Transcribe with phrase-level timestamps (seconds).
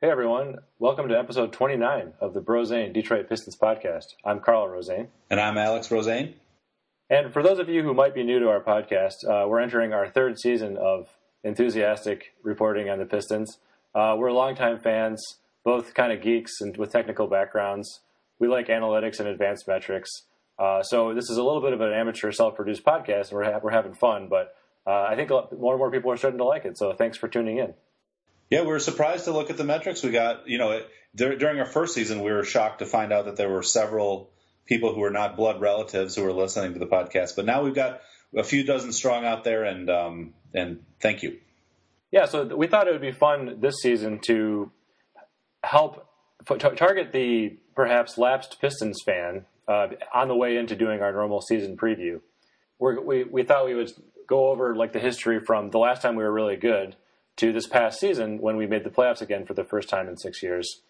[0.00, 4.14] Hey everyone, welcome to episode 29 of the Brozane Detroit Pistons podcast.
[4.24, 5.08] I'm Carl Rosane.
[5.28, 6.34] And I'm Alex Rosane.
[7.10, 9.92] And for those of you who might be new to our podcast, uh, we're entering
[9.92, 11.08] our third season of
[11.42, 13.58] enthusiastic reporting on the Pistons.
[13.92, 15.20] Uh, we're longtime fans,
[15.64, 18.00] both kind of geeks and with technical backgrounds.
[18.38, 20.10] We like analytics and advanced metrics.
[20.60, 23.60] Uh, so this is a little bit of an amateur self-produced podcast, and we're, ha-
[23.60, 24.54] we're having fun, but
[24.86, 26.78] uh, I think more and more people are starting to like it.
[26.78, 27.74] So thanks for tuning in.
[28.50, 30.02] Yeah, we were surprised to look at the metrics.
[30.02, 33.26] We got, you know, it, during our first season, we were shocked to find out
[33.26, 34.30] that there were several
[34.66, 37.36] people who were not blood relatives who were listening to the podcast.
[37.36, 38.00] But now we've got
[38.36, 41.38] a few dozen strong out there, and um, and thank you.
[42.10, 44.70] Yeah, so we thought it would be fun this season to
[45.62, 46.06] help
[46.46, 51.76] target the perhaps lapsed Pistons fan uh, on the way into doing our normal season
[51.76, 52.20] preview.
[52.78, 53.92] We're, we we thought we would
[54.26, 56.96] go over like the history from the last time we were really good
[57.38, 60.16] to this past season when we made the playoffs again for the first time in
[60.16, 60.82] six years,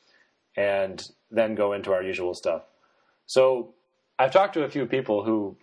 [0.57, 2.63] and then go into our usual stuff.
[3.27, 3.75] So
[4.19, 5.57] I've talked to a few people who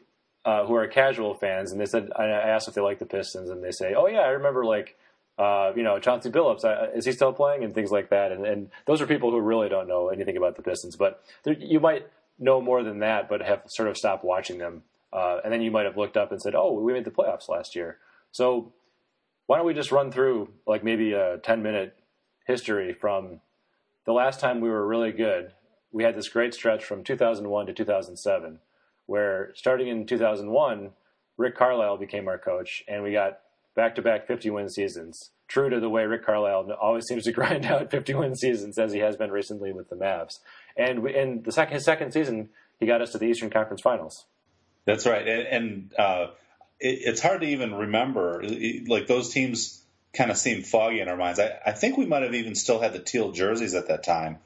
[0.46, 3.50] uh, who are casual fans, and they said I asked if they like the Pistons,
[3.50, 4.96] and they say, "Oh yeah, I remember like
[5.40, 6.96] uh, you know Chauncey Billups.
[6.96, 8.32] Is he still playing?" and things like that.
[8.32, 11.80] And, and, those are people who really don't know anything about the Pistons, but you
[11.80, 14.84] might know more than that, but have sort of stopped watching them.
[15.12, 17.50] Uh, and then you might have looked up and said, "Oh, we made the playoffs
[17.50, 17.98] last year."
[18.32, 18.72] So
[19.48, 21.96] why don't we just run through like maybe a 10 minute
[22.46, 23.42] history from
[24.06, 25.54] the last time we were really good?
[25.92, 28.60] We had this great stretch from 2001 to 2007,
[29.06, 30.92] where starting in 2001,
[31.38, 33.40] Rick Carlisle became our coach, and we got
[33.76, 35.32] back to back 50 win seasons.
[35.48, 38.94] True to the way Rick Carlisle always seems to grind out 50 win seasons, as
[38.94, 40.40] he has been recently with the Mavs.
[40.76, 44.26] And in the his second season, he got us to the Eastern Conference Finals.
[44.86, 45.28] That's right.
[45.28, 46.28] And, and uh,
[46.80, 48.44] it, it's hard to even remember.
[48.88, 49.82] Like those teams
[50.14, 51.40] kind of seem foggy in our minds.
[51.40, 54.38] I, I think we might have even still had the teal jerseys at that time,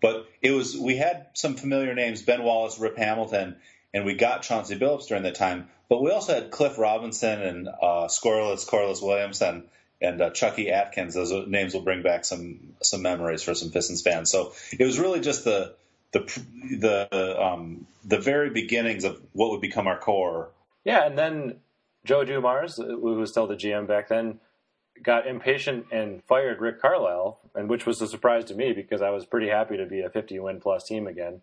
[0.00, 3.56] but it was we had some familiar names: Ben Wallace, Rip Hamilton,
[3.92, 5.68] and we got Chauncey Billups during that time.
[5.88, 9.64] But we also had Cliff Robinson and uh, Scoreless Corliss Williamson
[10.00, 11.14] and uh, Chucky Atkins.
[11.14, 14.30] Those names will bring back some some memories for some Pistons fans.
[14.30, 15.74] So it was really just the
[16.12, 16.20] the
[16.78, 20.50] the um, the very beginnings of what would become our core.
[20.84, 21.60] Yeah, and then
[22.04, 24.40] Joe Dumars, who was still the GM back then,
[25.02, 29.10] got impatient and fired Rick Carlisle, and which was a surprise to me because I
[29.10, 31.40] was pretty happy to be a 50 win plus team again.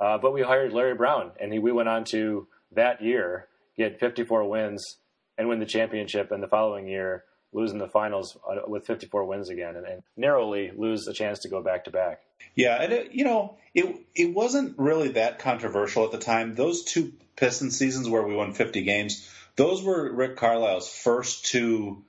[0.00, 3.98] Uh, but we hired Larry Brown, and he, we went on to that year get
[3.98, 4.98] 54 wins
[5.36, 9.24] and win the championship, and the following year lose in the finals uh, with 54
[9.24, 12.20] wins again, and, and narrowly lose a chance to go back to back.
[12.54, 16.54] Yeah, and it, you know it it wasn't really that controversial at the time.
[16.54, 22.02] Those two Piston seasons where we won 50 games those were Rick Carlisle's first two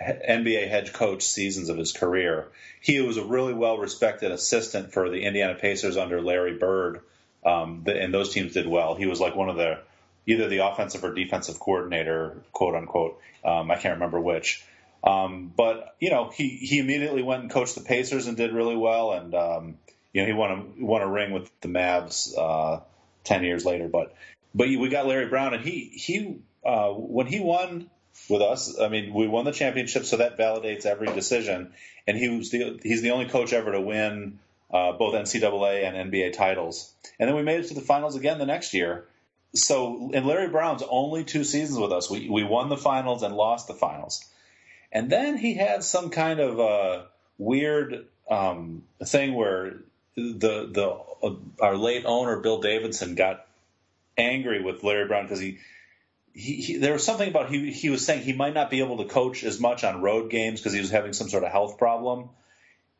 [0.00, 2.48] NBA head coach seasons of his career.
[2.80, 7.00] He was a really well respected assistant for the Indiana Pacers under Larry Bird,
[7.44, 8.94] um, and those teams did well.
[8.94, 9.80] He was like one of the
[10.26, 13.20] either the offensive or defensive coordinator, quote unquote.
[13.44, 14.64] Um, I can't remember which.
[15.02, 18.76] Um, but you know, he he immediately went and coached the Pacers and did really
[18.76, 19.78] well, and um,
[20.12, 22.80] you know he won a won a ring with the Mavs uh,
[23.24, 23.88] ten years later.
[23.88, 24.14] But
[24.54, 27.90] but we got Larry Brown, and he he uh, when he won
[28.28, 31.72] with us, I mean, we won the championship, so that validates every decision.
[32.06, 34.38] And he was the he's the only coach ever to win
[34.72, 36.92] uh, both NCAA and NBA titles.
[37.18, 39.06] And then we made it to the finals again the next year.
[39.54, 43.34] So in Larry Brown's only two seasons with us, we we won the finals and
[43.34, 44.24] lost the finals.
[44.92, 47.02] And then he had some kind of uh,
[47.38, 49.78] weird um, thing where
[50.16, 53.46] the the uh, our late owner Bill Davidson got
[54.16, 55.58] angry with Larry Brown because he
[56.38, 58.98] he, he, there was something about he he was saying he might not be able
[58.98, 61.78] to coach as much on road games because he was having some sort of health
[61.78, 62.30] problem,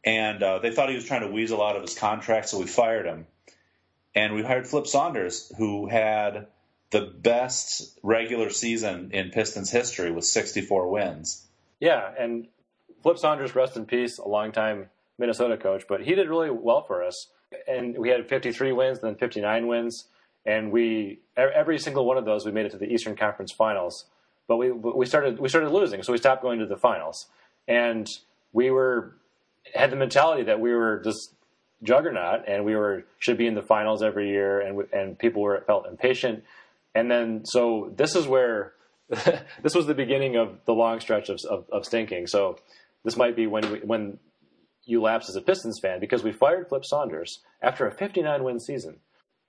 [0.05, 2.67] and uh, they thought he was trying to weasel out of his contract, so we
[2.67, 3.29] fired him,
[4.13, 6.49] and we hired Flip Saunders, who had
[6.91, 11.47] the best regular season in Pistons history with 64 wins.
[11.79, 12.49] Yeah, and
[13.05, 17.05] Flip Saunders, rest in peace, a longtime Minnesota coach, but he did really well for
[17.05, 17.29] us,
[17.69, 20.07] and we had 53 wins, then 59 wins
[20.47, 24.07] and we every single one of those we made it to the Eastern Conference Finals,
[24.47, 27.27] but we we started we started losing, so we stopped going to the finals,
[27.67, 28.07] and
[28.53, 29.15] we were
[29.75, 31.35] had the mentality that we were just
[31.83, 35.63] juggernaut and we were should be in the finals every year, and and people were
[35.67, 36.45] felt impatient,
[36.95, 38.73] and then so this is where
[39.63, 42.27] this was the beginning of the long stretch of, of, of stinking.
[42.27, 42.59] So
[43.05, 44.19] this might be when we, when
[44.85, 48.61] you lapse as a Pistons fan because we fired Flip Saunders after a 59 win
[48.61, 48.99] season.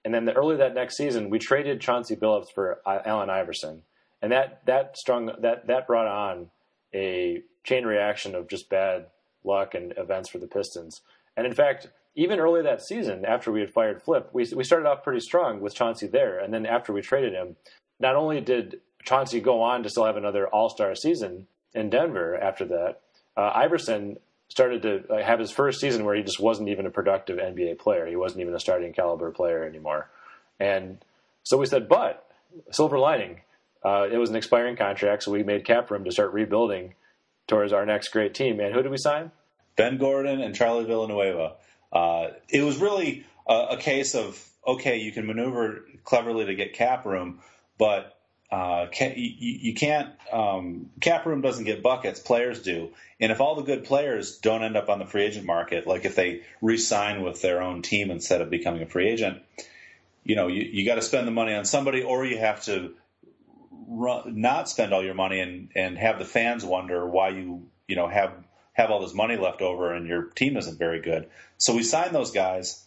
[0.05, 3.83] And then the, early that next season, we traded Chauncey Billups for uh, Allen Iverson,
[4.21, 6.49] and that that strong that that brought on
[6.93, 9.07] a chain reaction of just bad
[9.43, 11.01] luck and events for the Pistons.
[11.35, 14.87] And in fact, even early that season, after we had fired Flip, we we started
[14.87, 17.55] off pretty strong with Chauncey there, and then after we traded him,
[17.99, 22.35] not only did Chauncey go on to still have another All Star season in Denver
[22.37, 23.01] after that,
[23.37, 24.17] uh, Iverson
[24.49, 28.05] started to have his first season where he just wasn't even a productive NBA player.
[28.05, 30.09] He wasn't even a starting caliber player anymore.
[30.59, 31.03] And
[31.43, 32.29] so we said, but
[32.71, 33.41] silver lining,
[33.83, 36.95] uh, it was an expiring contract, so we made cap room to start rebuilding
[37.47, 38.59] towards our next great team.
[38.59, 39.31] And who did we sign?
[39.75, 41.55] Ben Gordon and Charlie Villanueva.
[41.93, 46.73] Uh, it was really a, a, case of okay, you can maneuver cleverly to get
[46.73, 47.39] cap room,
[47.77, 48.19] but
[48.51, 50.09] uh, you, you, can't.
[50.31, 52.89] Um, cap room doesn't get buckets; players do.
[53.19, 56.05] And if all the good players don't end up on the free agent market, like
[56.05, 59.43] if they re-sign with their own team instead of becoming a free agent,
[60.23, 62.95] you know, you, you got to spend the money on somebody, or you have to
[63.87, 67.95] run, not spend all your money and and have the fans wonder why you you
[67.95, 68.33] know have
[68.73, 71.29] have all this money left over and your team isn't very good.
[71.57, 72.83] So we signed those guys,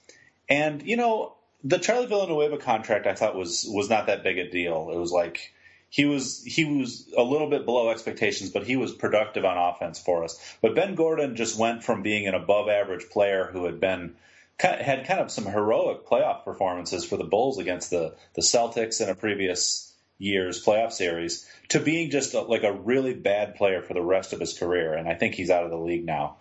[0.49, 4.51] and you know the Charlie Villanueva contract I thought was was not that big a
[4.51, 4.91] deal.
[4.93, 5.53] It was like
[5.89, 10.01] he was he was a little bit below expectations, but he was productive on offense
[10.01, 10.39] for us.
[10.61, 14.15] But Ben Gordon just went from being an above average player who had been
[14.59, 19.09] had kind of some heroic playoff performances for the Bulls against the the Celtics in
[19.09, 23.93] a previous year's playoff series to being just a, like a really bad player for
[23.93, 24.95] the rest of his career.
[24.95, 26.37] And I think he's out of the league now.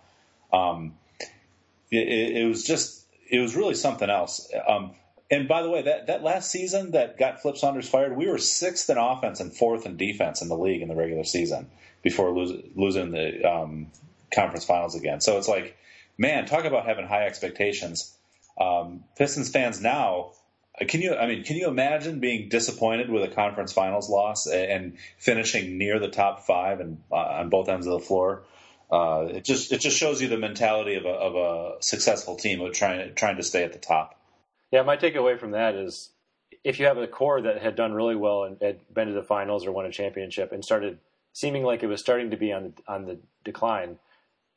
[0.52, 0.94] Um,
[1.90, 4.48] it, it, was just, it was really something else.
[4.68, 4.92] Um,
[5.32, 8.38] and by the way, that, that last season that got Flip Saunders fired, we were
[8.38, 11.70] sixth in offense and fourth in defense in the league in the regular season
[12.02, 13.90] before lose, losing the um,
[14.32, 15.20] conference finals again.
[15.20, 15.76] So it's like,
[16.16, 18.16] man, talk about having high expectations.
[18.60, 20.32] Um, Pistons fans now
[20.88, 21.14] can you?
[21.14, 25.98] I mean, can you imagine being disappointed with a conference finals loss and finishing near
[25.98, 28.44] the top five and uh, on both ends of the floor?
[28.90, 32.60] Uh, it just it just shows you the mentality of a, of a successful team
[32.60, 34.18] of trying trying to stay at the top.
[34.72, 36.10] Yeah, my takeaway from that is
[36.64, 39.22] if you have a core that had done really well and had been to the
[39.22, 40.98] finals or won a championship and started
[41.34, 43.98] seeming like it was starting to be on on the decline,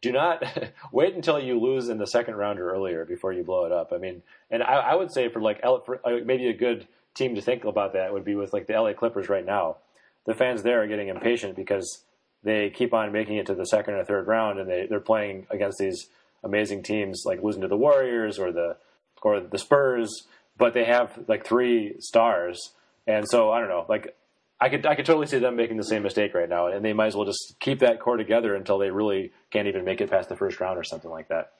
[0.01, 0.43] do not
[0.91, 3.91] wait until you lose in the second round or earlier before you blow it up.
[3.91, 7.35] I mean, and I, I would say for like for uh, maybe a good team
[7.35, 9.77] to think about that would be with like the LA Clippers right now.
[10.25, 12.03] The fans there are getting impatient because
[12.43, 15.47] they keep on making it to the second or third round, and they they're playing
[15.49, 16.07] against these
[16.43, 18.77] amazing teams like losing to the Warriors or the
[19.25, 22.73] or the Spurs, but they have like three stars,
[23.07, 24.15] and so I don't know, like
[24.61, 26.93] I could I could totally see them making the same mistake right now, and they
[26.93, 30.11] might as well just keep that core together until they really can't even make it
[30.11, 31.53] past the first round or something like that.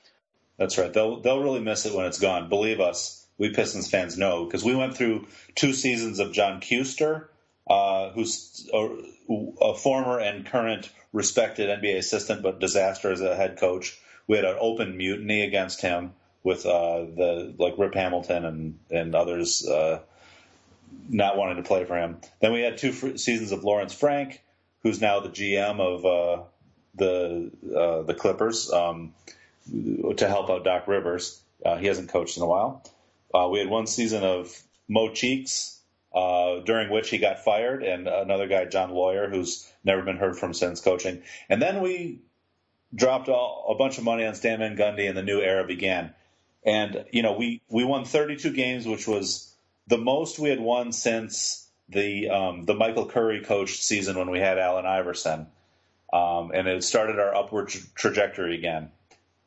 [0.57, 0.93] That's right.
[0.93, 2.49] They'll they'll really miss it when it's gone.
[2.49, 7.29] Believe us, we Pistons fans know because we went through two seasons of John Kuester,
[7.67, 8.89] uh, who's a,
[9.59, 13.97] a, former and current respected NBA assistant, but disaster as a head coach.
[14.27, 16.13] We had an open mutiny against him
[16.45, 19.67] with uh, the like Rip Hamilton and and others.
[19.67, 19.99] Uh,
[21.09, 22.17] not wanting to play for him.
[22.39, 24.41] Then we had two seasons of Lawrence Frank,
[24.81, 26.43] who's now the GM of uh,
[26.93, 29.13] the uh, the Clippers, um,
[29.67, 31.41] to help out Doc Rivers.
[31.65, 32.83] Uh, he hasn't coached in a while.
[33.33, 34.55] Uh, we had one season of
[34.87, 35.79] Mo Cheeks,
[36.13, 40.53] during which he got fired, and another guy, John Loyer, who's never been heard from
[40.53, 41.23] since coaching.
[41.49, 42.21] And then we
[42.93, 46.13] dropped all, a bunch of money on Stan Van Gundy, and the new era began.
[46.65, 49.55] And you know, we we won 32 games, which was
[49.87, 54.39] the most we had won since the um, the Michael Curry coached season when we
[54.39, 55.47] had Allen Iverson,
[56.11, 58.89] um, and it started our upward tra- trajectory again.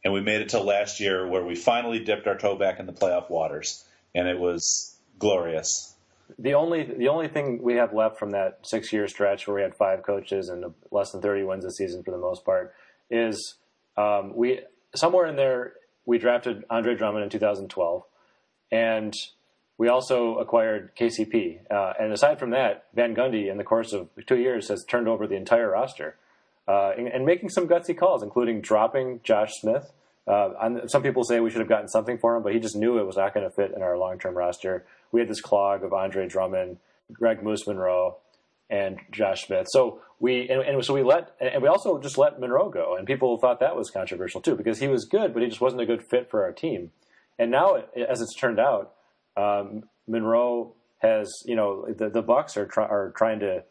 [0.05, 2.87] And we made it till last year where we finally dipped our toe back in
[2.87, 3.85] the playoff waters,
[4.15, 5.97] and it was glorious.
[6.39, 9.63] The only the only thing we have left from that six year stretch where we
[9.63, 12.75] had five coaches and less than thirty wins a season for the most part
[13.11, 13.57] is
[13.97, 14.61] um, we
[14.95, 15.73] somewhere in there
[16.09, 18.03] we drafted Andre Drummond in 2012,
[18.73, 19.15] and
[19.77, 21.71] we also acquired KCP.
[21.71, 25.07] Uh, and aside from that, Van Gundy, in the course of two years, has turned
[25.07, 26.17] over the entire roster
[26.67, 29.93] uh, and, and, making some gutsy calls, including dropping Josh Smith.
[30.27, 32.99] Uh, some people say we should have gotten something for him, but he just knew
[32.99, 34.87] it was not going to fit in our long term roster.
[35.13, 36.79] We had this clog of Andre Drummond,
[37.13, 38.17] Greg Moose Monroe,
[38.71, 39.67] and Josh Smith.
[39.71, 43.07] So we and, and, so we let and we also just let Monroe go, and
[43.07, 45.87] people thought that was controversial too because he was good, but he just wasn't a
[45.87, 46.91] good fit for our team.
[47.39, 48.95] And now, as it's turned out,
[49.37, 53.63] um, Monroe has, you know, the, the Bucks are, try, are trying to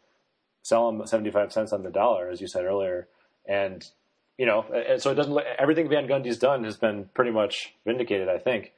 [0.64, 3.08] sell him 75 cents on the dollar, as you said earlier.
[3.46, 3.84] And,
[4.38, 8.30] you know, and so it doesn't, everything Van Gundy's done has been pretty much vindicated,
[8.30, 8.72] I think.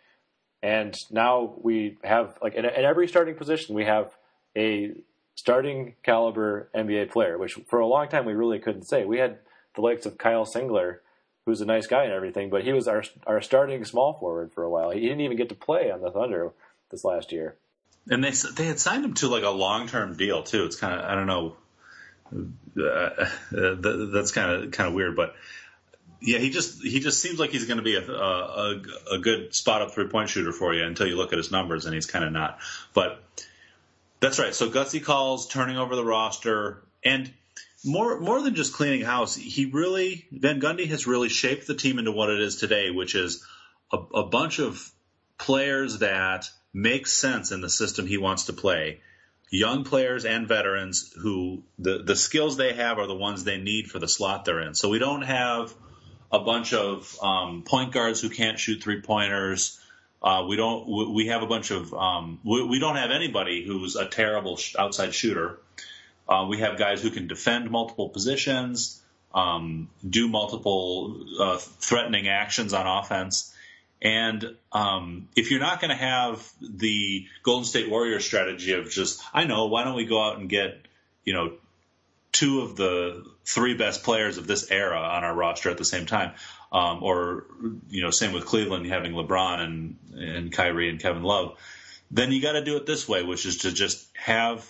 [0.62, 4.12] And now we have, like, in, in every starting position, we have
[4.58, 4.94] a
[5.40, 9.06] starting caliber NBA player, which for a long time we really couldn't say.
[9.06, 9.38] We had
[9.74, 10.98] the likes of Kyle Singler,
[11.46, 14.64] who's a nice guy and everything, but he was our our starting small forward for
[14.64, 14.92] a while.
[14.92, 16.52] He didn't even get to play on the Thunder
[16.92, 17.56] this last year.
[18.10, 20.66] And they they had signed him to like a long term deal too.
[20.66, 21.56] It's kind of I don't know.
[22.78, 23.26] Uh,
[23.58, 25.36] uh, that's kind of kind of weird, but
[26.20, 28.82] yeah, he just he just seems like he's going to be a, a,
[29.14, 31.86] a good spot up three point shooter for you until you look at his numbers,
[31.86, 32.60] and he's kind of not.
[32.94, 33.24] But
[34.20, 34.54] that's right.
[34.54, 37.32] So gutsy calls, turning over the roster, and
[37.86, 42.00] more more than just cleaning house, he really Van Gundy has really shaped the team
[42.00, 43.46] into what it is today, which is
[43.92, 44.92] a, a bunch of
[45.38, 49.02] players that make sense in the system he wants to play.
[49.52, 53.90] Young players and veterans who the the skills they have are the ones they need
[53.90, 54.76] for the slot they're in.
[54.76, 55.74] So we don't have
[56.32, 59.80] a bunch of um, point guards who can't shoot three pointers.
[60.22, 61.14] Uh, we don't.
[61.14, 61.94] We have a bunch of.
[61.94, 65.60] Um, we, we, don't have anybody who's a terrible outside shooter.
[66.28, 69.02] Uh, we have guys who can defend multiple positions,
[69.34, 73.54] um, do multiple uh, threatening actions on offense.
[74.02, 79.22] And um, if you're not going to have the Golden State Warriors strategy of just,
[79.34, 80.86] I know, why don't we go out and get,
[81.26, 81.54] you know,
[82.32, 86.06] two of the three best players of this era on our roster at the same
[86.06, 86.34] time.
[86.72, 87.46] Um, or,
[87.90, 91.58] you know, same with Cleveland having LeBron and, and Kyrie and Kevin Love.
[92.12, 94.70] Then you got to do it this way, which is to just have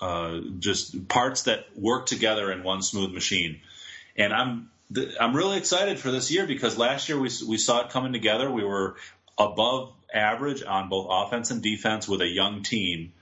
[0.00, 3.60] uh, just parts that work together in one smooth machine.
[4.16, 4.70] And I'm
[5.20, 8.50] I'm really excited for this year because last year we we saw it coming together.
[8.50, 8.96] We were
[9.36, 13.12] above average on both offense and defense with a young team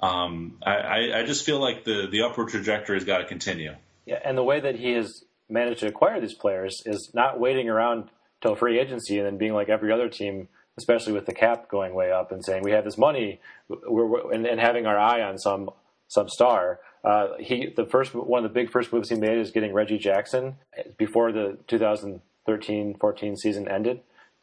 [0.00, 3.74] um, I, I just feel like the the upward trajectory has got to continue.
[4.04, 7.68] Yeah, and the way that he has managed to acquire these players is not waiting
[7.68, 8.10] around
[8.40, 10.48] till free agency and then being like every other team,
[10.78, 14.32] especially with the cap going way up and saying we have this money, we're, we're,
[14.32, 15.70] and, and, having our eye on some
[16.08, 16.80] some star.
[17.04, 19.98] Uh, he the first one of the big first moves he made is getting Reggie
[19.98, 20.56] Jackson
[20.96, 24.00] before the 2013-14 season ended.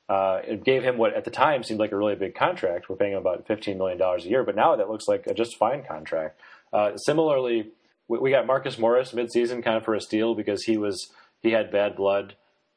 [0.09, 2.89] Uh, it gave him what at the time seemed like a really big contract.
[2.89, 5.57] We're paying him about $15 million a year, but now that looks like a just
[5.57, 6.39] fine contract.
[6.73, 7.71] Uh, similarly,
[8.07, 11.51] we, we, got Marcus Morris midseason kind of for a steal because he was he
[11.51, 12.35] had bad blood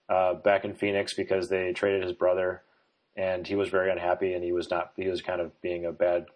[0.09, 2.63] uh, back in Phoenix because they traded his brother,
[3.17, 5.93] and he was very unhappy, and he was not he was kind of being a
[5.93, 6.27] bad,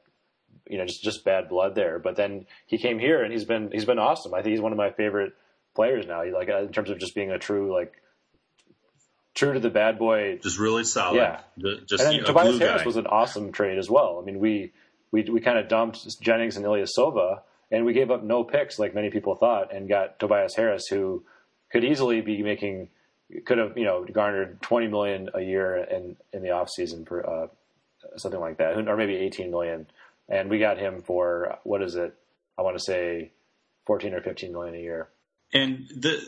[0.68, 1.99] you know, just just bad blood there.
[1.99, 4.35] But then he came here, and he's been he's been awesome.
[4.35, 5.35] I think he's one of my favorite
[5.75, 6.23] players now.
[6.23, 7.94] He, like in terms of just being a true like
[9.35, 10.38] true to the bad boy.
[10.42, 11.16] Just really solid.
[11.16, 11.40] Yeah.
[11.87, 14.18] Just and then Tobias Harris was an awesome trade as well.
[14.20, 14.73] I mean, we
[15.11, 17.40] we we kind of dumped Jennings and Ilyasova,
[17.71, 21.25] and we gave up no picks like many people thought, and got Tobias Harris, who
[21.71, 22.89] could easily be making
[23.45, 27.29] could have you know garnered 20 million a year in in the off season for
[27.29, 27.47] uh,
[28.17, 29.87] something like that, or maybe 18 million,
[30.29, 32.15] and we got him for what is it?
[32.59, 33.33] I want to say
[33.87, 35.09] 14 or 15 million a year.
[35.53, 36.21] And the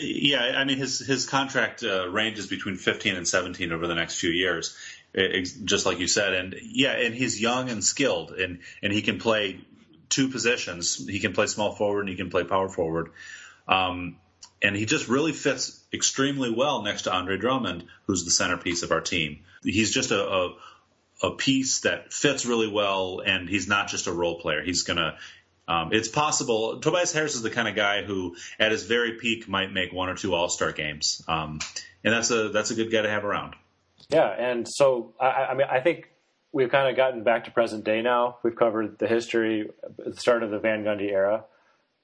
[0.00, 4.18] yeah, I mean his his contract uh, ranges between 15 and 17 over the next
[4.18, 4.76] few years,
[5.14, 6.34] it, just like you said.
[6.34, 9.60] And yeah, and he's young and skilled, and and he can play
[10.08, 11.06] two positions.
[11.06, 13.10] He can play small forward and he can play power forward.
[13.66, 14.16] Um,
[14.60, 18.90] and he just really fits extremely well next to Andre Drummond, who's the centerpiece of
[18.90, 19.40] our team.
[19.62, 20.56] He's just a, a
[21.20, 24.62] a piece that fits really well, and he's not just a role player.
[24.62, 25.16] He's gonna
[25.68, 26.80] um, it's possible.
[26.80, 30.08] Tobias Harris is the kind of guy who, at his very peak, might make one
[30.08, 31.60] or two All Star games, um,
[32.02, 33.54] and that's a that's a good guy to have around.
[34.08, 36.08] Yeah, and so I, I mean, I think
[36.58, 38.36] we've kind of gotten back to present day now.
[38.42, 41.44] We've covered the history, the start of the Van Gundy era,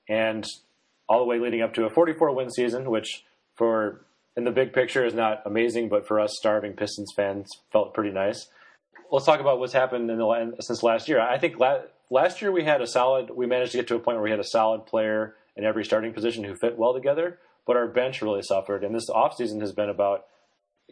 [0.09, 0.47] and
[1.09, 3.25] all the way leading up to a 44 win season, which
[3.57, 4.05] for
[4.37, 8.13] in the big picture is not amazing, but for us starving Pistons fans felt pretty
[8.13, 8.47] nice.
[9.11, 11.21] Let's talk about what's happened in the since last year.
[11.21, 11.57] I think
[12.09, 13.31] last year we had a solid.
[13.31, 15.85] We managed to get to a point where we had a solid player in every
[15.85, 18.85] starting position who fit well together, but our bench really suffered.
[18.85, 20.27] And this offseason has been about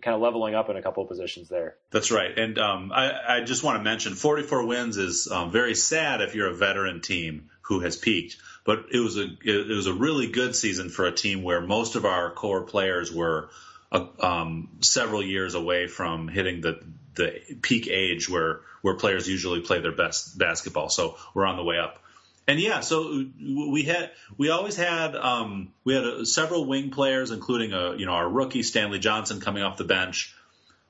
[0.02, 1.76] kind of leveling up in a couple of positions there.
[1.90, 2.37] That's right.
[2.37, 6.35] And um, I, I, just want to mention 44 wins is um, very sad if
[6.35, 8.37] you're a veteran team who has peaked.
[8.64, 11.97] But it was a it was a really good season for a team where most
[11.97, 13.50] of our core players were
[13.90, 16.80] uh, um, several years away from hitting the
[17.14, 20.88] the peak age where where players usually play their best basketball.
[20.88, 22.01] So we're on the way up.
[22.49, 27.31] And yeah, so we had we always had um, we had a, several wing players,
[27.31, 30.35] including a you know our rookie Stanley Johnson coming off the bench,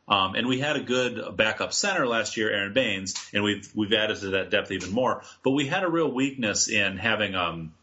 [0.08, 3.92] um, and we had a good backup center last year, Aron Baynes, and we've we've
[3.92, 5.22] added to that depth even more.
[5.44, 7.74] But we had a real weakness in having um,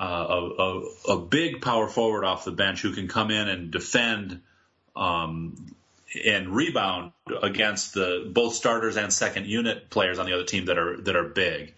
[0.00, 3.70] uh, a, a, a big power forward off the bench who can come in and
[3.70, 4.42] defend
[4.96, 5.74] um,
[6.24, 7.12] and rebound
[7.42, 11.16] against the both starters and second unit players on the other team that are that
[11.16, 11.74] are big.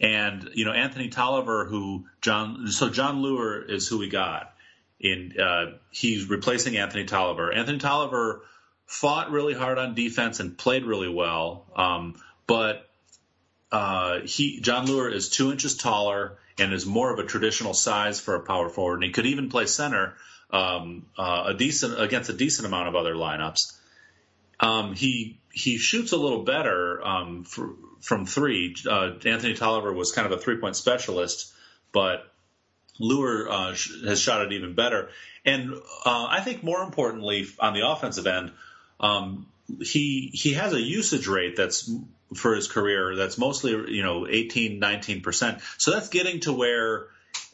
[0.00, 4.54] And you know Anthony Tolliver, who John, so Jon Leuer is who we got,
[5.00, 7.52] In uh, he's replacing Anthony Tolliver.
[7.52, 8.42] Anthony Tolliver
[8.86, 12.14] fought really hard on defense and played really well, um,
[12.46, 12.88] but
[13.70, 18.20] uh, he Jon Leuer is two inches taller and is more of a traditional size
[18.20, 20.14] for a power forward, and he could even play center
[20.50, 23.72] um, uh, a decent against a decent amount of other lineups.
[24.60, 28.74] Um, he he shoots a little better um, for, from three.
[28.88, 31.52] Uh, Anthony Tolliver was kind of a three point specialist,
[31.92, 32.30] but
[33.00, 35.10] Leuer uh, has shot it even better.
[35.44, 38.50] And uh, I think more importantly, on the offensive end,
[38.98, 39.46] um,
[39.80, 41.90] he he has a usage rate that's
[42.34, 45.60] for his career that's mostly you know 18 19 percent.
[45.78, 47.06] So that's getting to where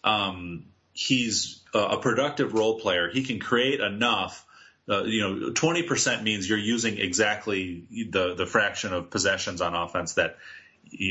[0.03, 3.11] um, he's a productive role player.
[3.11, 4.45] He can create enough.
[4.91, 10.15] Uh, you know, 20% means you're using exactly the the fraction of possessions on offense
[10.15, 10.37] that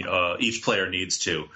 [0.07, 1.47] uh, each player needs to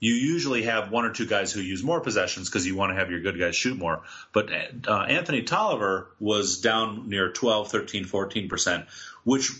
[0.00, 2.96] you usually have one or two guys who use more possessions because you want to
[2.96, 4.02] have your good guys shoot more.
[4.32, 4.50] But
[4.88, 8.86] uh, Anthony Tolliver was down near 12, 13, 14%,
[9.24, 9.50] which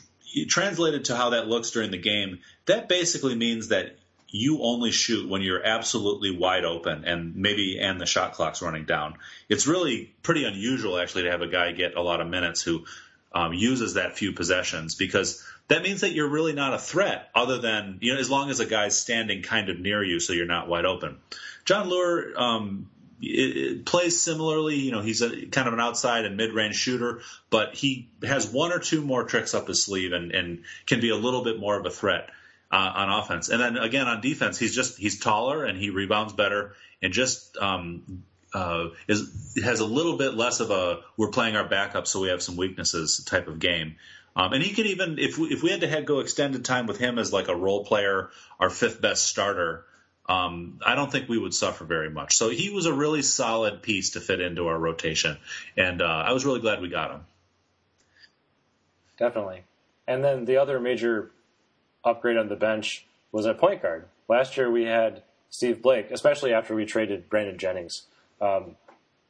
[0.49, 2.40] translated to how that looks during the game.
[2.64, 3.97] That basically means that
[4.31, 8.85] you only shoot when you're absolutely wide open and maybe and the shot clock's running
[8.85, 9.15] down.
[9.49, 12.85] It's really pretty unusual actually to have a guy get a lot of minutes who
[13.33, 17.59] um, uses that few possessions because that means that you're really not a threat other
[17.59, 20.47] than, you know, as long as a guy's standing kind of near you so you're
[20.47, 21.19] not wide open.
[21.65, 22.89] Jon Leuer um,
[23.23, 24.77] it, it plays similarly.
[24.77, 27.21] You know, he's a kind of an outside and mid-range shooter,
[27.51, 31.11] but he has one or two more tricks up his sleeve and, and can be
[31.11, 32.31] a little bit more of a threat
[32.71, 33.49] uh, on offense.
[33.49, 37.57] And then again on defense, he's just he's taller and he rebounds better and just
[37.57, 38.25] um,
[38.55, 42.29] uh, is has a little bit less of a we're playing our backup so we
[42.29, 43.97] have some weaknesses type of game.
[44.37, 46.87] Um, and he could even, if we, if we had to have, go extended time
[46.87, 49.85] with him as like a role player, our fifth best starter,
[50.29, 52.37] um, I don't think we would suffer very much.
[52.37, 55.37] So he was a really solid piece to fit into our rotation,
[55.77, 57.21] and uh, I was really glad we got him.
[59.19, 59.65] Definitely.
[60.07, 61.33] And then the other major
[62.04, 64.06] upgrade on the bench was a point guard.
[64.28, 68.06] Last year we had Steve Blake, especially after we traded Brandon Jennings.
[68.41, 68.76] Um,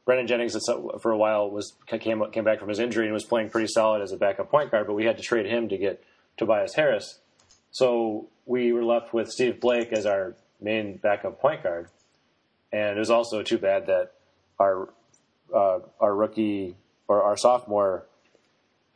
[0.05, 0.57] Brandon Jennings
[1.01, 4.01] for a while was came came back from his injury and was playing pretty solid
[4.01, 6.03] as a backup point guard, but we had to trade him to get
[6.37, 7.19] Tobias Harris.
[7.71, 11.87] So we were left with Steve Blake as our main backup point guard,
[12.71, 14.13] and it was also too bad that
[14.59, 14.89] our
[15.53, 16.75] uh, our rookie
[17.07, 18.05] or our sophomore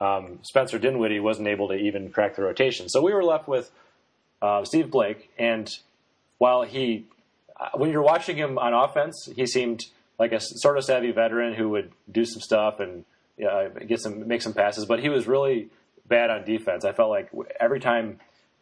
[0.02, 2.90] um, Spencer Dinwiddie wasn't able to even crack the rotation.
[2.90, 3.72] So we were left with
[4.42, 5.70] uh, Steve Blake, and
[6.38, 7.06] while he,
[7.60, 9.86] uh, when you're watching him on offense, he seemed
[10.20, 13.06] like a sort of savvy veteran who would do some stuff and
[13.44, 15.70] uh, get some make some passes, but he was really
[16.08, 16.86] bad on defense.
[16.86, 17.30] I felt like
[17.60, 18.20] every time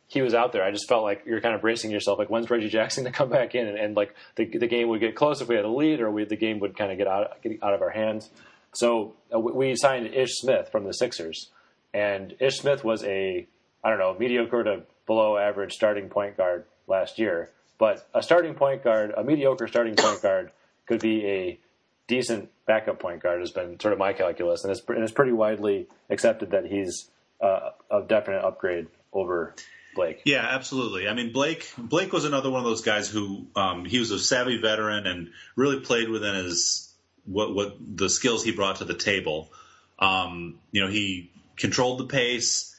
[0.07, 2.49] he was out there, I just felt like you're kind of bracing yourself, like when's
[2.49, 5.41] Reggie Jackson to come back in, and, and like the, the game would get close
[5.41, 7.61] if we had a lead, or we, the game would kind of get out get
[7.63, 8.29] out of our hands.
[8.73, 11.49] So uh, we signed Ish Smith from the Sixers,
[11.93, 13.47] and Ish Smith was a
[13.83, 18.55] I don't know mediocre to below average starting point guard last year, but a starting
[18.55, 20.51] point guard, a mediocre starting point guard
[20.85, 21.59] could be a
[22.07, 25.31] decent backup point guard has been sort of my calculus, and it's, and it's pretty
[25.31, 27.09] widely accepted that he's
[27.41, 29.55] uh, a definite upgrade over
[29.95, 30.21] Blake.
[30.25, 31.07] Yeah, absolutely.
[31.07, 34.19] I mean, Blake Blake was another one of those guys who um, he was a
[34.19, 36.92] savvy veteran and really played within his
[37.25, 39.51] what what the skills he brought to the table.
[39.99, 42.69] Um, you know, he controlled the pace.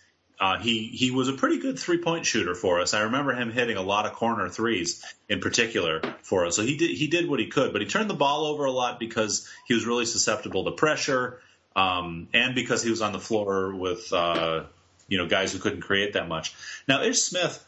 [0.40, 2.92] Uh, he he was a pretty good three point shooter for us.
[2.92, 6.56] I remember him hitting a lot of corner threes in particular for us.
[6.56, 8.72] So he did he did what he could, but he turned the ball over a
[8.72, 11.40] lot because he was really susceptible to pressure,
[11.76, 14.64] um, and because he was on the floor with uh,
[15.08, 16.54] you know guys who couldn't create that much.
[16.88, 17.64] Now Ish Smith,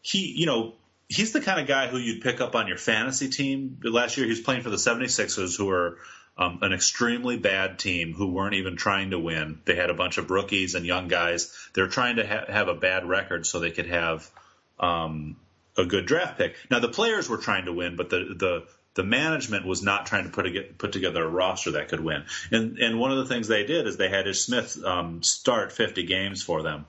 [0.00, 0.74] he you know
[1.10, 3.78] he's the kind of guy who you'd pick up on your fantasy team.
[3.82, 5.98] Last year he was playing for the 76ers, who are
[6.38, 9.60] um, an extremely bad team who weren't even trying to win.
[9.64, 11.52] They had a bunch of rookies and young guys.
[11.74, 14.30] They're trying to ha- have a bad record so they could have
[14.78, 15.36] um,
[15.76, 16.54] a good draft pick.
[16.70, 20.24] Now the players were trying to win, but the the the management was not trying
[20.24, 22.24] to put a, put together a roster that could win.
[22.50, 25.72] And and one of the things they did is they had Ish Smith um, start
[25.72, 26.86] 50 games for them,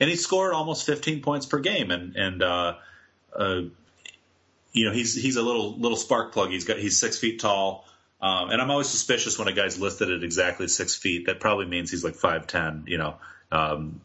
[0.00, 1.90] and he scored almost 15 points per game.
[1.90, 2.74] And and uh,
[3.36, 3.62] uh,
[4.72, 6.50] you know he's he's a little little spark plug.
[6.50, 7.86] He's got he's six feet tall.
[8.20, 11.26] Um, and I'm always suspicious when a guy's listed at exactly six feet.
[11.26, 13.16] That probably means he's like five ten, you know.
[13.52, 14.00] Um,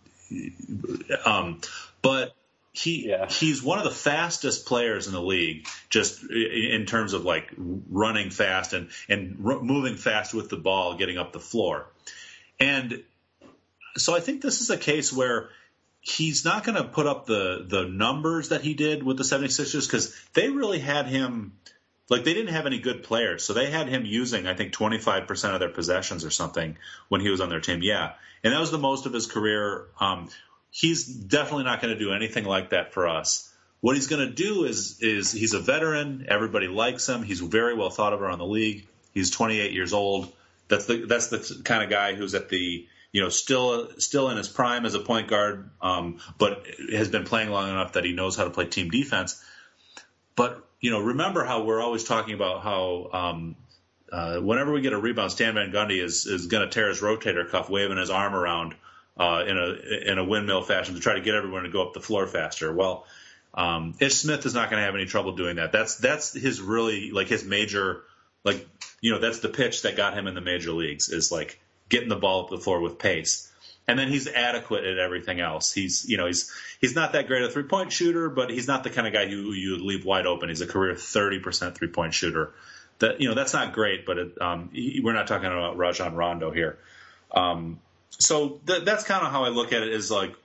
[1.26, 1.62] um,
[2.02, 2.36] but
[2.72, 3.28] he yeah.
[3.28, 8.30] he's one of the fastest players in the league, just in terms of like running
[8.30, 11.88] fast and and r- moving fast with the ball, getting up the floor.
[12.60, 13.04] And
[13.98, 15.50] so I think this is a case where
[16.02, 19.86] he's not going to put up the the numbers that he did with the 76ers
[19.86, 21.54] because they really had him
[22.10, 25.54] like they didn't have any good players, so they had him using I think 25%
[25.54, 27.82] of their possessions or something when he was on their team.
[27.84, 29.88] Yeah, and that was the most of his career.
[30.00, 30.30] Um,
[30.72, 33.54] he's definitely not going to do anything like that for us.
[33.82, 36.26] What he's going to do is is he's a veteran.
[36.28, 37.24] Everybody likes him.
[37.24, 38.88] He's very well thought of around the league.
[39.14, 40.34] He's 28 years old.
[40.68, 44.38] That's the that's the kind of guy who's at the you know still still in
[44.38, 48.14] his prime as a point guard, um, but has been playing long enough that he
[48.14, 49.44] knows how to play team defense.
[50.36, 53.56] But you know, remember how we're always talking about how um,
[54.12, 57.02] uh, whenever we get a rebound, Stan Van Gundy is is going to tear his
[57.02, 58.76] rotator cuff, waving his arm around
[59.18, 61.94] uh, in a in a windmill fashion to try to get everyone to go up
[61.94, 62.74] the floor faster.
[62.74, 63.06] Well,
[63.54, 65.72] um, Ish Smith is not going to have any trouble doing that.
[65.72, 68.04] That's that's his really like his major
[68.44, 68.68] like
[69.02, 72.10] you know that's the pitch that got him in the major leagues is like getting
[72.10, 73.52] the ball up the floor with pace.
[73.88, 75.74] And then he's adequate at everything else.
[75.74, 78.84] He's you know he's he's not that great a three point shooter, but he's not
[78.84, 80.50] the kind of guy you you would leave wide open.
[80.50, 82.54] He's a career thirty percent three point shooter.
[83.00, 86.14] That you know that's not great, but it, um, he, we're not talking about Rajon
[86.14, 86.78] Rondo here.
[87.32, 89.92] Um, so th- that's kind of how I look at it.
[89.92, 90.36] Is like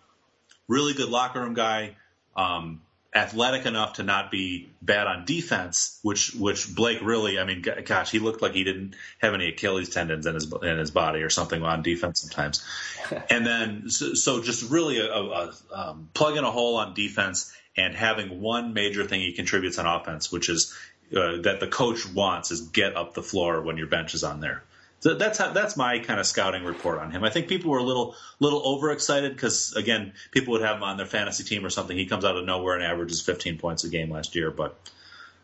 [0.66, 1.96] really good locker room guy,
[2.36, 2.80] um,
[3.14, 8.10] athletic enough to not be bad on defense, which which Blake really, I mean, gosh,
[8.10, 11.30] he looked like he didn't have any Achilles tendons in his in his body or
[11.30, 12.64] something on defense sometimes.
[13.30, 17.94] and then so, so, just really a, a, um, plugging a hole on defense and
[17.94, 20.74] having one major thing he contributes on offense, which is
[21.16, 24.40] uh, that the coach wants is get up the floor when your bench is on
[24.40, 24.64] there.
[25.04, 27.24] So that's how, that's my kind of scouting report on him.
[27.24, 30.96] I think people were a little little overexcited because again, people would have him on
[30.96, 31.94] their fantasy team or something.
[31.94, 34.50] He comes out of nowhere and averages 15 points a game last year.
[34.50, 34.78] But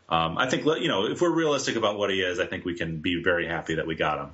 [0.09, 2.75] um, I think you know if we're realistic about what he is, I think we
[2.75, 4.29] can be very happy that we got him.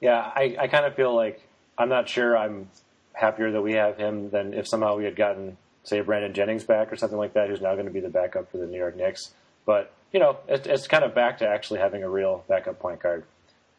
[0.00, 1.40] Yeah, I, I kind of feel like
[1.78, 2.68] I'm not sure I'm
[3.12, 6.92] happier that we have him than if somehow we had gotten say Brandon Jennings back
[6.92, 8.96] or something like that, who's now going to be the backup for the New York
[8.96, 9.30] Knicks.
[9.64, 13.00] But you know, it, it's kind of back to actually having a real backup point
[13.00, 13.24] guard.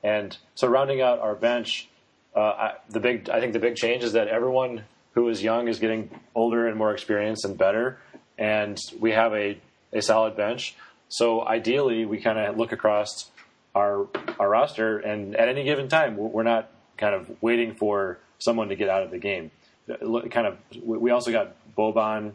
[0.03, 1.89] And so rounding out our bench,
[2.35, 5.67] uh, I, the big I think the big change is that everyone who is young
[5.67, 7.97] is getting older and more experienced and better,
[8.37, 9.57] and we have a,
[9.91, 10.75] a solid bench.
[11.09, 13.29] So ideally, we kind of look across
[13.75, 14.07] our
[14.39, 18.75] our roster, and at any given time, we're not kind of waiting for someone to
[18.75, 19.51] get out of the game.
[19.87, 22.33] Kind of, we also got Boban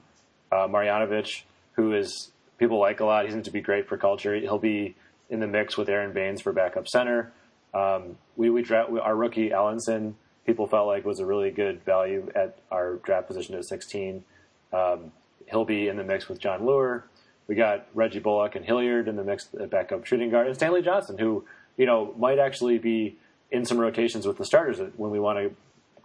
[0.50, 1.42] uh, Marjanovic,
[1.74, 3.25] who is people like a lot.
[3.25, 4.35] He seems to be great for culture.
[4.35, 4.95] He'll be
[5.31, 7.33] in the mix with Aron Baynes for backup center.
[7.73, 10.14] Um, we we draft our rookie Ellenson.
[10.47, 14.25] People felt like was a really good value at our draft position at 16.
[14.73, 15.12] Um,
[15.47, 17.05] he'll be in the mix with Jon Leuer.
[17.47, 20.83] We got Reggie Bullock and Hilliard in the mix at backup shooting guard, and Stanley
[20.83, 21.45] Johnson, who
[21.77, 23.17] you know might actually be
[23.51, 25.55] in some rotations with the starters when we want to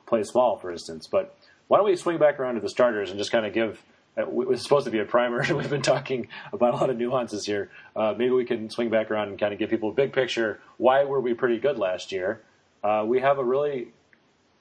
[0.07, 1.07] play small, for instance.
[1.07, 1.35] But
[1.67, 3.83] why don't we swing back around to the starters and just kind of give
[4.19, 5.45] it was supposed to be a primer.
[5.55, 7.69] We've been talking about a lot of nuances here.
[7.95, 10.59] Uh, maybe we can swing back around and kind of give people a big picture.
[10.77, 12.41] Why were we pretty good last year?
[12.83, 13.89] Uh, we have a really,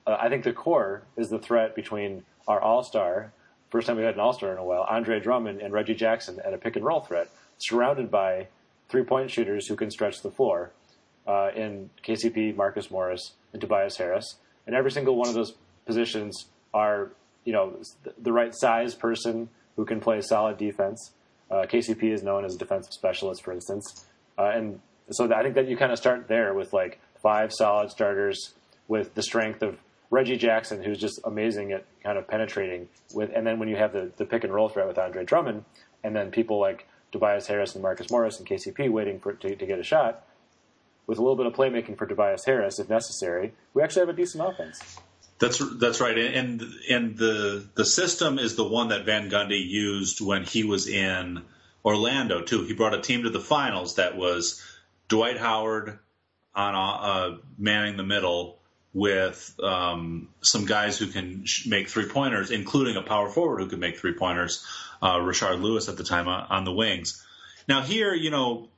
[0.06, 3.32] uh, I think the core is the threat between our all star,
[3.70, 6.40] first time we've had an all star in a while, Andre Drummond and Reggie Jackson
[6.44, 8.48] at a pick and roll threat, surrounded by
[8.88, 10.72] three point shooters who can stretch the floor
[11.26, 14.36] uh, in KCP, Marcus Morris, and Tobias Harris.
[14.66, 15.54] And every single one of those
[15.86, 17.10] positions are
[17.48, 17.74] you know
[18.18, 21.12] the right size person who can play solid defense.
[21.50, 24.04] Uh, KCP is known as a defensive specialist, for instance,
[24.36, 24.80] uh, and
[25.10, 28.52] so I think that you kind of start there with like five solid starters
[28.86, 29.78] with the strength of
[30.10, 33.94] Reggie Jackson, who's just amazing at kind of penetrating with, and then when you have
[33.94, 35.64] the, the pick and roll threat with Andre Drummond,
[36.04, 39.66] and then people like Tobias Harris and Marcus Morris and KCP waiting for to, to
[39.66, 40.26] get a shot,
[41.06, 44.12] with a little bit of playmaking for Tobias Harris if necessary, we actually have a
[44.12, 44.98] decent offense.
[45.38, 50.20] That's that's right, and and the the system is the one that Van Gundy used
[50.20, 51.42] when he was in
[51.84, 52.64] Orlando too.
[52.64, 54.60] He brought a team to the finals that was
[55.06, 55.98] Dwight Howard
[56.54, 58.58] on uh, manning the middle
[58.92, 63.78] with um, some guys who can make three pointers, including a power forward who could
[63.78, 64.66] make three pointers,
[65.00, 67.24] uh, Rashard Lewis at the time uh, on the wings.
[67.68, 68.70] Now here, you know,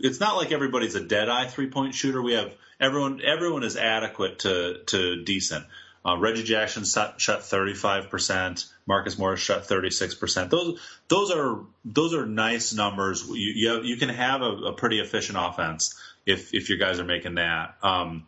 [0.00, 2.20] it's not like everybody's a dead eye three point shooter.
[2.20, 5.64] We have everyone everyone is adequate to to decent.
[6.04, 8.68] Uh, Reggie Jackson shot, shot 35%.
[8.86, 10.50] Marcus Morris shot 36%.
[10.50, 13.24] Those those are those are nice numbers.
[13.28, 15.94] You you, have, you can have a, a, pretty efficient offense
[16.26, 17.76] if if your guys are making that.
[17.82, 18.26] Um,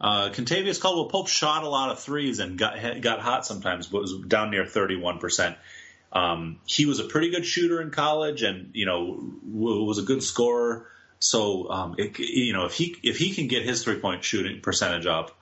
[0.00, 4.02] uh, Kentavious Caldwell Pope shot a lot of threes and got got hot sometimes, but
[4.02, 5.56] was down near 31%.
[6.12, 10.22] Um, he was a pretty good shooter in college, and you know was a good
[10.22, 10.86] scorer.
[11.20, 14.60] So um, it, you know if he if he can get his three point shooting
[14.60, 15.36] percentage up,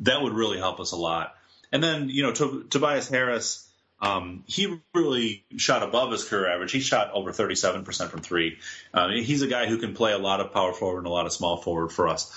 [0.00, 1.34] that would really help us a lot.
[1.72, 3.68] And then, you know, Tobias Harris,
[4.00, 6.72] um, he really shot above his career average.
[6.72, 8.58] He shot over 37% from three.
[8.94, 11.26] Uh, he's a guy who can play a lot of power forward and a lot
[11.26, 12.32] of small forward for us.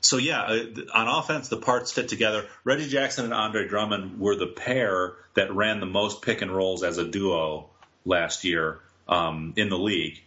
[0.00, 0.64] So yeah, uh,
[0.94, 2.46] on offense, the parts fit together.
[2.64, 6.82] Reggie Jackson and Andre Drummond were the pair that ran the most pick and rolls
[6.82, 7.68] as a duo
[8.04, 10.22] last year um, in the league.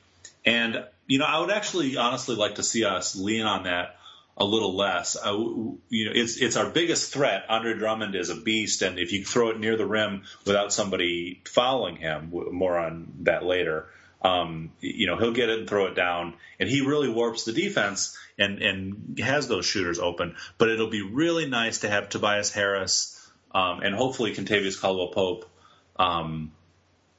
[0.45, 3.97] And you know, I would actually honestly like to see us lean on that
[4.41, 5.15] a little less.
[5.15, 7.45] Uh, you know, it's it's our biggest threat.
[7.47, 11.43] Andre Drummond is a beast, and if you throw it near the rim without somebody
[11.45, 13.87] following him, more on that later.
[14.23, 17.53] Um, you know, he'll get it and throw it down, and he really warps the
[17.53, 20.35] defense and and has those shooters open.
[20.57, 25.49] But it'll be really nice to have Tobias Harris um, and hopefully Kentavious Caldwell Pope.
[25.97, 26.51] Um,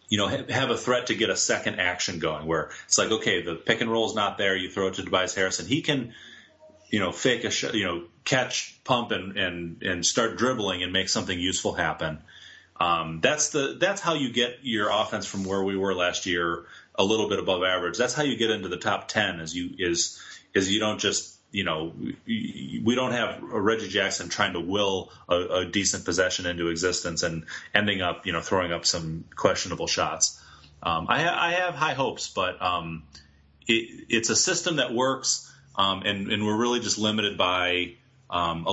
[0.09, 3.43] you know, have a threat to get a second action going where it's like, okay,
[3.43, 4.57] the pick and roll is not there.
[4.57, 6.13] You throw it to Tobias Harris, and he can
[6.93, 10.93] you know, fake a shot, you know, catch, pump, and and and start dribbling and
[10.93, 12.19] make something useful happen.
[12.79, 16.67] Um, that's the that's how you get your offense from where we were last year,
[16.95, 17.97] a little bit above average.
[17.97, 19.41] That's how you get into the top ten.
[19.41, 20.21] Is you is
[20.53, 21.95] is you don't just you know
[22.27, 27.47] we don't have Reggie Jackson trying to will a, a decent possession into existence and
[27.75, 30.39] ending up you know throwing up some questionable shots.
[30.83, 33.05] Um, I, ha- I have high hopes, but um,
[33.69, 37.95] it, it's a system that works um, and, and we're really just limited by
[38.31, 38.67] um,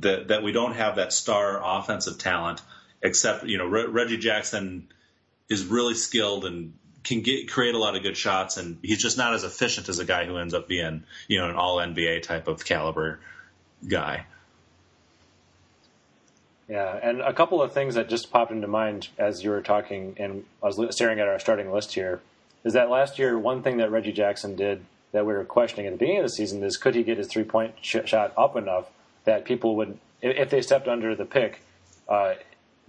[0.00, 2.60] that that we don't have that star offensive talent.
[3.02, 4.88] Except you know Re- Reggie Jackson
[5.48, 9.18] is really skilled and can get create a lot of good shots, and he's just
[9.18, 12.22] not as efficient as a guy who ends up being you know an All NBA
[12.22, 13.18] type of caliber
[13.86, 14.26] guy.
[16.68, 20.14] Yeah, and a couple of things that just popped into mind as you were talking,
[20.18, 22.20] and I was staring at our starting list here,
[22.64, 25.92] is that last year one thing that Reggie Jackson did that we were questioning at
[25.92, 28.56] the beginning of the season is could he get his three point sh- shot up
[28.56, 28.86] enough
[29.24, 31.62] that people would, if they stepped under the pick,
[32.08, 32.34] uh,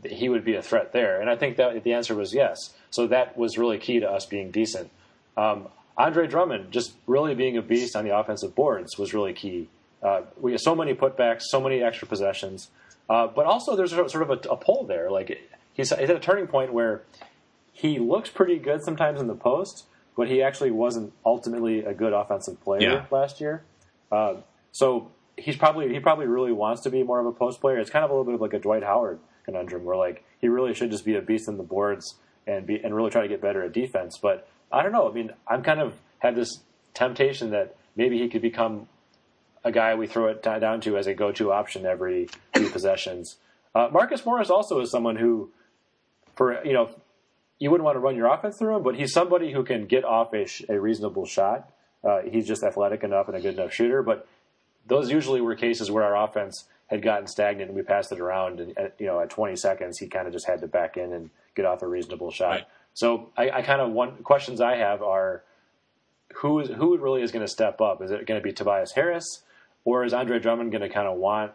[0.03, 1.21] he would be a threat there.
[1.21, 2.57] And I think that the answer was yes.
[2.89, 4.89] So that was really key to us being decent.
[5.38, 9.69] Um, Andre Drummond just really being a beast on the offensive boards was really key.
[10.01, 12.69] Uh, we had so many putbacks, so many extra possessions,
[13.09, 15.09] uh, but also there's sort of a, a pull there.
[15.09, 15.39] Like
[15.73, 17.03] he's, he's at a turning point where
[17.71, 22.13] he looks pretty good sometimes in the post, but he actually wasn't ultimately a good
[22.13, 23.06] offensive player yeah.
[23.12, 23.63] last year.
[24.12, 24.36] Uh,
[24.71, 27.78] so he's probably he probably really wants to be more of a post player.
[27.78, 30.47] It's kind of a little bit of like a Dwight Howard conundrum, where like he
[30.47, 33.28] really should just be a beast in the boards and be and really try to
[33.28, 34.17] get better at defense.
[34.21, 35.10] But I don't know.
[35.10, 36.49] I mean, I'm kind of had this
[36.93, 38.88] temptation that maybe he could become
[39.63, 43.38] a guy we throw it down to as a go-to option every few possessions.
[43.73, 45.52] Uh, Marcus Morris also is someone who,
[46.36, 46.89] for you know,
[47.63, 50.04] you wouldn't want to run your offense through him, but he's somebody who can get
[50.04, 51.71] off a, a reasonable shot.
[52.04, 54.04] Uh, he's just athletic enough and a good enough shooter.
[54.04, 54.28] But
[54.86, 58.60] those usually were cases where our offense had gotten stagnant and we passed it around.
[58.60, 61.13] And at, you know, at 20 seconds, he kind of just had to back in
[61.13, 62.49] and get off a reasonable shot.
[62.49, 62.67] Right.
[62.93, 65.43] So I, I kind of one questions I have are
[66.36, 68.02] who is who really is going to step up?
[68.02, 69.43] Is it going to be Tobias Harris,
[69.86, 71.54] or is Andre Drummond going to kind of want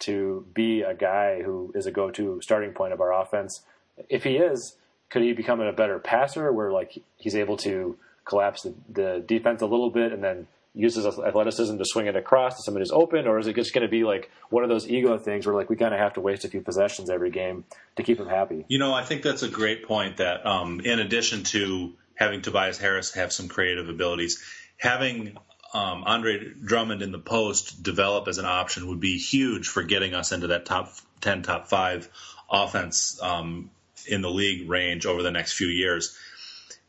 [0.00, 3.62] to be a guy who is a go-to starting point of our offense?
[4.10, 4.76] If he is,
[5.10, 9.62] could he become a better passer where like he's able to collapse the, the defense
[9.62, 13.26] a little bit and then uses athleticism to swing it across to somebody who's open,
[13.26, 15.70] or is it just going to be like one of those ego things where like
[15.70, 17.64] we kind of have to waste a few possessions every game
[17.96, 18.66] to keep him happy?
[18.68, 20.18] You know, I think that's a great point.
[20.18, 24.44] That um, in addition to having Tobias Harris have some creative abilities,
[24.76, 25.38] having
[25.72, 30.12] um, Andre Drummond in the post develop as an option would be huge for getting
[30.14, 30.92] us into that top
[31.22, 32.10] ten, top five
[32.50, 33.70] offense um,
[34.08, 36.16] in the league range over the next few years.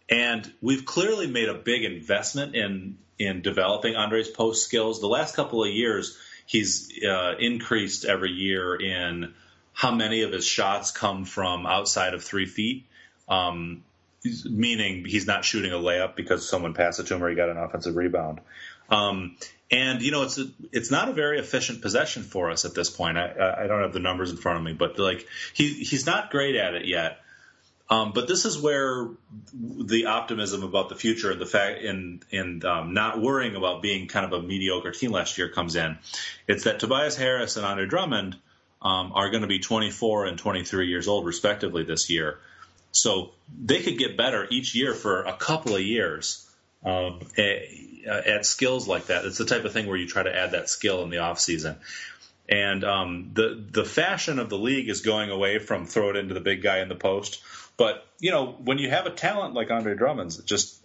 [0.10, 5.02] And we've clearly made a big investment in in developing Andre's post skills.
[5.02, 9.34] The last couple of years, he's uh, increased every year in
[9.74, 12.86] how many of his shots come from outside of three feet.
[13.28, 13.84] Um,
[14.46, 17.50] meaning he's not shooting a layup because someone passed it to him or he got
[17.50, 18.40] an offensive rebound.
[18.90, 19.38] Um,
[19.70, 22.90] and you know, it's a, it's not a very efficient possession for us at this
[22.90, 23.18] point.
[23.18, 26.32] I, I don't have the numbers in front of me, but like he he's not
[26.32, 27.20] great at it yet.
[27.90, 29.08] Um, but this is where
[29.54, 34.08] the optimism about the future and the fact and and um, not worrying about being
[34.08, 35.98] kind of a mediocre team last year comes in.
[36.48, 38.36] It's that Tobias Harris and Andre Drummond
[38.82, 42.40] um, are going to be 24 and 23 years old respectively this year,
[42.92, 46.47] so they could get better each year for a couple of years.
[46.88, 47.20] Um,
[48.08, 49.26] uh, at skills like that.
[49.26, 51.40] It's the type of thing where you try to add that skill in the off
[51.40, 51.76] season.
[52.48, 56.34] And um, the the fashion of the league is going away from throw it into
[56.34, 57.42] the big guy in the post.
[57.76, 60.78] But you know, when you have a talent like Andre Drummond's, just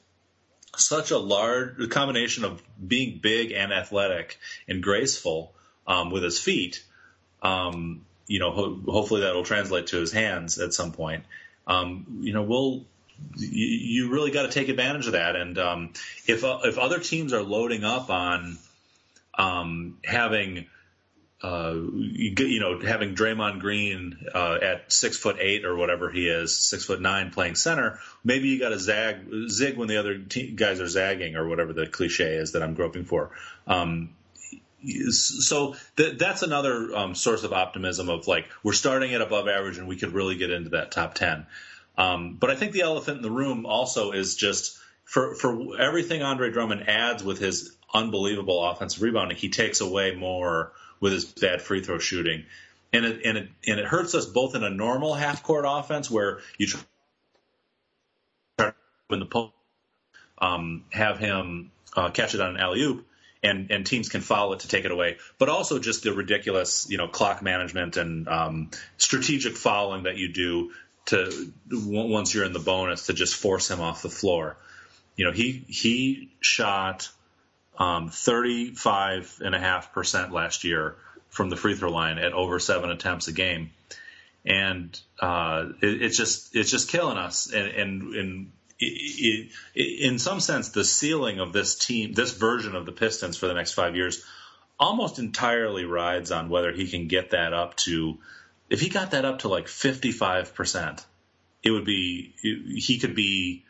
[0.76, 5.52] such a large combination of being big and athletic and graceful
[5.86, 6.82] um, with his feet,
[7.42, 11.24] um, you know, ho- hopefully that'll translate to his hands at some point.
[11.68, 12.84] Um, you know, we'll
[13.36, 15.36] you, really got to take advantage of that.
[15.36, 15.92] And um,
[16.26, 18.58] if uh, if other teams are loading up on
[19.34, 20.66] um, having
[21.42, 26.56] uh, you, know having Draymond Green uh, at six foot eight or whatever he is,
[26.56, 30.52] six foot nine playing center, maybe you got to zag zig when the other te-
[30.52, 33.30] guys are zagging or whatever the cliche is that I'm groping for.
[33.66, 34.10] Um,
[35.10, 39.78] so th- that's another um, source of optimism of like we're starting at above average
[39.78, 41.46] and we could really get into that top ten.
[41.96, 46.22] Um, but I think the elephant in the room also is just for for everything
[46.22, 51.60] Andre Drummond adds with his unbelievable offensive rebounding, he takes away more with his bad
[51.60, 52.44] free throw shooting,
[52.92, 56.10] and it and it and it hurts us both in a normal half court offense
[56.10, 56.80] where you try
[59.10, 59.52] in the post,
[60.38, 63.06] um, have him uh, catch it on an alley oop,
[63.42, 65.18] and and teams can follow it to take it away.
[65.38, 70.32] But also just the ridiculous, you know, clock management and um, strategic fouling that you
[70.32, 70.70] do
[71.06, 74.56] to once you're in the bonus to just force him off the floor.
[75.16, 77.08] You know, he he shot
[77.78, 80.96] um, 35.5% last year
[81.30, 83.70] from the free throw line at over seven attempts a game.
[84.44, 87.52] And uh, it, it's just it's just killing us.
[87.52, 92.76] And, and, and it, it, in some sense, the ceiling of this team, this version
[92.76, 94.24] of the Pistons for the next five years,
[94.78, 98.18] almost entirely rides on whether he can get that up to.
[98.72, 101.04] If he got that up to like 55%,
[101.62, 103.64] it would be he could be.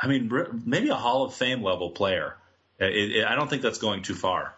[0.00, 0.30] I mean,
[0.66, 2.36] maybe a Hall of Fame level player
[2.82, 4.54] it, it, I don't think that's going too far.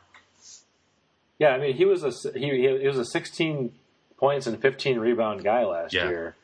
[1.39, 3.73] Yeah, I mean, he was a he, he was a 16
[4.17, 6.09] points and 15 rebound guy last yeah.
[6.09, 6.37] year,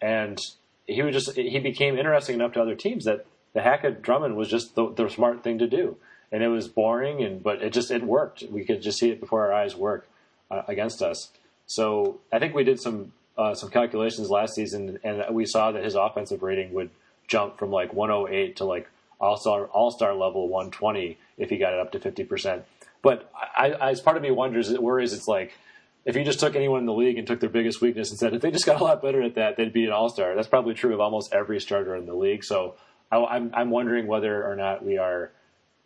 [0.00, 0.38] and
[0.86, 4.36] he was just he became interesting enough to other teams that the hack at Drummond
[4.36, 5.96] was just the, the smart thing to do,
[6.32, 8.42] and it was boring, and but it just it worked.
[8.50, 10.08] We could just see it before our eyes work
[10.50, 11.30] uh, against us.
[11.70, 15.84] So I think we did some uh, some calculations last season, and we saw that
[15.84, 16.90] his offensive rating would
[17.28, 21.72] jump from like 108 to like all star all star level 120 if he got
[21.72, 22.64] it up to 50 percent.
[23.02, 25.12] But I, I, as part of me wonders, it worries.
[25.12, 25.52] It's like
[26.04, 28.34] if you just took anyone in the league and took their biggest weakness and said
[28.34, 30.34] if they just got a lot better at that, they'd be an all star.
[30.34, 32.42] That's probably true of almost every starter in the league.
[32.42, 32.74] So
[33.12, 35.30] I, I'm I'm wondering whether or not we are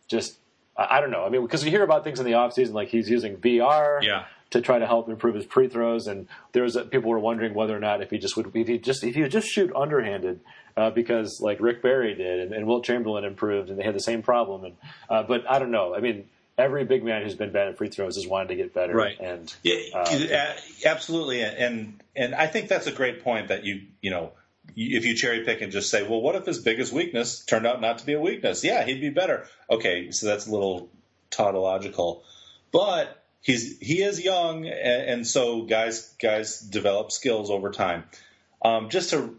[0.08, 0.38] just
[0.78, 1.26] I don't know.
[1.26, 4.24] I mean, because we hear about things in the offseason, like he's using VR yeah.
[4.54, 7.54] To try to help improve his free throws, and there was a, people were wondering
[7.54, 9.70] whether or not if he just would if he just if he would just shoot
[9.76, 10.40] underhanded,
[10.76, 14.00] uh, because like Rick Barry did and, and, Wilt Chamberlain improved and they had the
[14.00, 14.64] same problem.
[14.64, 14.76] And
[15.10, 15.94] uh, but I don't know.
[15.94, 18.72] I mean, every big man who's been bad at free throws has wanted to get
[18.72, 18.94] better.
[18.94, 19.18] Right.
[19.20, 20.52] And yeah, uh,
[20.84, 21.42] absolutely.
[21.42, 24.32] And and I think that's a great point that you you know
[24.76, 27.80] if you cherry pick and just say, well, what if his biggest weakness turned out
[27.80, 28.64] not to be a weakness?
[28.64, 29.46] Yeah, he'd be better.
[29.68, 30.88] Okay, so that's a little
[31.30, 32.22] tautological,
[32.72, 38.04] but he's he is young, and, and so guys guys develop skills over time.
[38.62, 39.36] Um, just to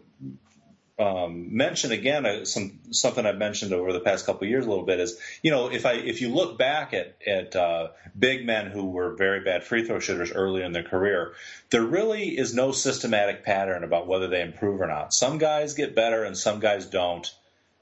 [0.98, 4.86] um, mention again uh, some something I've mentioned over the past couple years a little
[4.86, 7.88] bit is you know if I if you look back at at uh,
[8.18, 11.34] big men who were very bad free throw shooters early in their career,
[11.70, 15.12] there really is no systematic pattern about whether they improve or not.
[15.12, 17.30] Some guys get better and some guys don't.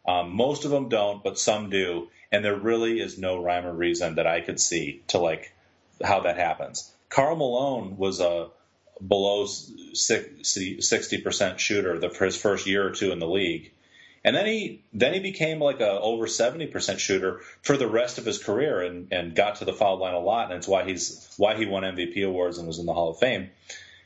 [0.07, 3.73] Um, most of them don't, but some do, and there really is no rhyme or
[3.73, 5.54] reason that I could see to like
[6.03, 6.93] how that happens.
[7.09, 8.49] Karl Malone was a
[9.07, 13.73] below 60% shooter the, for his first year or two in the league.
[14.27, 18.25] And then he then he became like a over 70% shooter for the rest of
[18.25, 20.47] his career and, and got to the foul line a lot.
[20.47, 23.19] And it's why he's why he won MVP awards and was in the Hall of
[23.19, 23.51] Fame.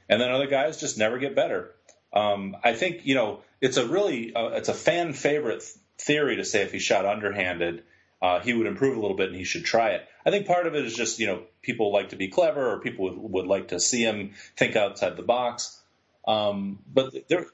[0.08, 1.70] And then other guys just never get better.
[2.12, 5.62] Um, I think you know it's a really uh, it's a fan favorite
[5.98, 7.84] theory to say if he shot underhanded
[8.20, 10.07] uh, he would improve a little bit and he should try it.
[10.26, 12.80] I think part of it is just you know people like to be clever or
[12.80, 15.80] people would, would like to see him think outside the box.
[16.26, 17.46] Um, but there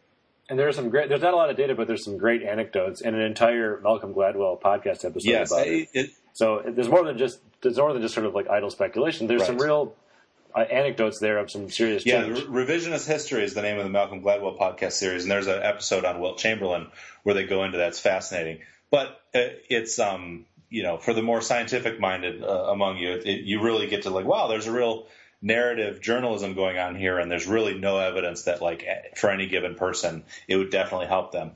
[0.48, 1.08] and there's some great.
[1.08, 4.12] There's not a lot of data, but there's some great anecdotes and an entire Malcolm
[4.12, 5.88] Gladwell podcast episode yes, about it.
[5.94, 6.10] it.
[6.34, 9.26] So there's more than just there's more than just sort of like idle speculation.
[9.26, 9.46] There's right.
[9.46, 9.94] some real
[10.54, 12.40] uh, anecdotes there of some serious yeah, change.
[12.40, 16.04] Revisionist History is the name of the Malcolm Gladwell podcast series, and there's an episode
[16.04, 16.88] on Wilt Chamberlain
[17.22, 17.88] where they go into that.
[17.88, 22.98] It's fascinating, but uh, it's um, you know, for the more scientific minded uh, among
[22.98, 25.06] you, it, you really get to like, wow, there's a real
[25.40, 28.84] narrative journalism going on here, and there's really no evidence that like
[29.16, 31.52] for any given person, it would definitely help them.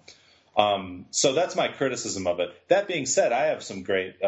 [0.56, 2.50] Um, so that's my criticism of it.
[2.68, 4.26] That being said, I have some great uh,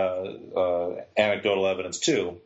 [0.57, 2.41] uh, anecdotal evidence too.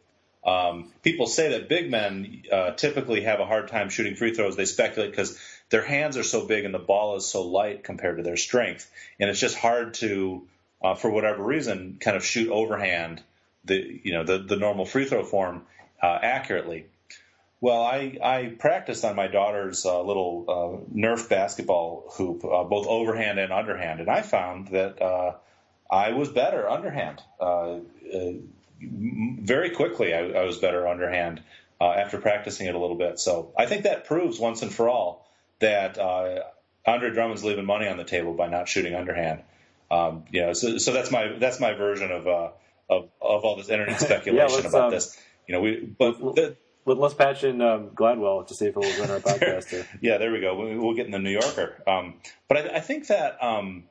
[0.45, 4.57] Um, people say that big men uh, typically have a hard time shooting free throws.
[4.57, 5.39] They speculate because
[5.70, 8.91] their hands are so big and the ball is so light compared to their strength,
[9.20, 10.47] and it's just hard to
[10.85, 13.22] uh, for whatever reason, kind of shoot overhand
[13.64, 15.62] the you know the the normal free throw form
[16.03, 16.87] uh, accurately.
[17.61, 22.87] Well, I, I practiced on my daughter's uh, little uh, Nerf basketball hoop, uh, both
[22.87, 25.37] overhand and underhand, and I found that uh,
[25.91, 27.22] I was better underhand.
[27.41, 27.78] Uh,
[28.78, 31.43] very quickly, I, I, was better underhand
[31.80, 33.18] after practicing it a little bit.
[33.18, 35.26] So I think that proves once and for all
[35.61, 35.97] that
[36.87, 39.43] Andre Drummond's leaving money on the table by not shooting underhand.
[39.95, 42.55] Um, you know, so, so that's my that's my version of of,
[42.88, 45.16] of all this internet speculation yeah, about um, this.
[45.47, 49.01] You know, we but the, let's patch in um, Gladwell to see if it will
[49.01, 49.68] win our podcast.
[49.68, 49.86] Here.
[50.01, 50.57] yeah, there we go.
[50.57, 51.82] We'll get in the New Yorker.
[51.86, 52.14] Um,
[52.49, 53.84] but I, I, think that um,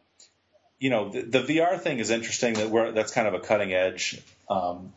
[0.79, 2.55] you know the, the, VR thing is interesting.
[2.55, 4.93] That we're that's kind of a cutting edge um,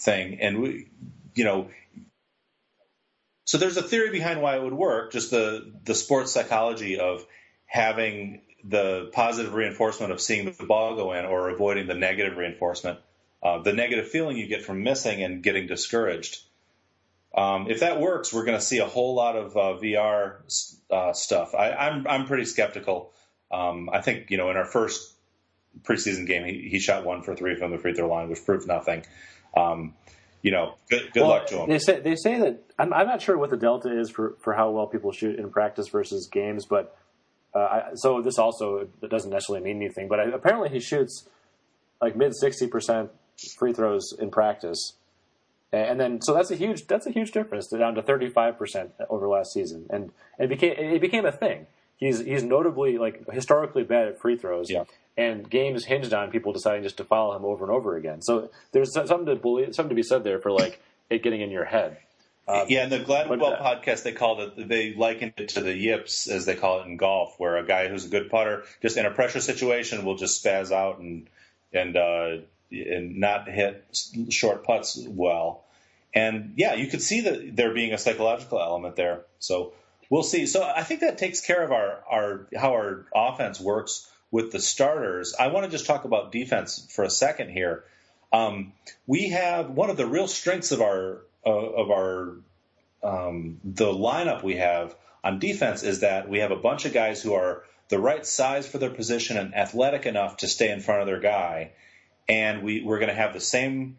[0.00, 0.88] thing, and we,
[1.34, 1.68] you know,
[3.44, 5.12] so there's a theory behind why it would work.
[5.12, 7.24] Just the the sports psychology of
[7.66, 12.98] having the positive reinforcement of seeing the ball go in, or avoiding the negative reinforcement,
[13.42, 16.40] uh, the negative feeling you get from missing and getting discouraged.
[17.36, 20.36] Um, if that works, we're going to see a whole lot of uh, VR
[20.90, 21.54] uh, stuff.
[21.54, 23.12] I, am I'm, I'm pretty skeptical.
[23.50, 25.12] Um, I think you know in our first
[25.82, 28.66] preseason game, he, he shot one for three from the free throw line, which proved
[28.66, 29.04] nothing.
[29.56, 29.94] Um,
[30.42, 31.70] you know, good, good well, luck to him.
[31.70, 34.52] They say they say that I'm, I'm not sure what the delta is for, for
[34.52, 36.96] how well people shoot in practice versus games, but
[37.54, 40.08] Uh, I, so this also doesn't necessarily mean anything.
[40.08, 41.28] But I, apparently, he shoots
[42.00, 43.10] like mid sixty percent
[43.58, 44.94] free throws in practice.
[45.72, 49.52] And then so that's a huge that's a huge difference down to 35% over last
[49.52, 49.86] season.
[49.90, 51.66] And it became it became a thing.
[51.96, 54.70] He's he's notably like historically bad at free throws.
[54.70, 54.84] Yeah.
[55.16, 58.22] and games hinged on people deciding just to follow him over and over again.
[58.22, 60.80] So there's something to believe something to be said there for like
[61.10, 61.98] it getting in your head
[62.46, 64.68] um, yeah, in the Gladwell uh, podcast, they called it.
[64.68, 67.88] They likened it to the yips, as they call it in golf, where a guy
[67.88, 71.28] who's a good putter, just in a pressure situation, will just spaz out and
[71.72, 72.36] and uh,
[72.70, 73.84] and not hit
[74.30, 75.64] short putts well.
[76.14, 79.22] And yeah, you could see that there being a psychological element there.
[79.38, 79.72] So
[80.10, 80.46] we'll see.
[80.46, 84.60] So I think that takes care of our, our how our offense works with the
[84.60, 85.34] starters.
[85.38, 87.84] I want to just talk about defense for a second here.
[88.32, 88.72] Um,
[89.06, 92.36] we have one of the real strengths of our of our
[93.02, 97.22] um, the lineup we have on defense is that we have a bunch of guys
[97.22, 101.02] who are the right size for their position and athletic enough to stay in front
[101.02, 101.72] of their guy,
[102.28, 103.98] and we, we're going to have the same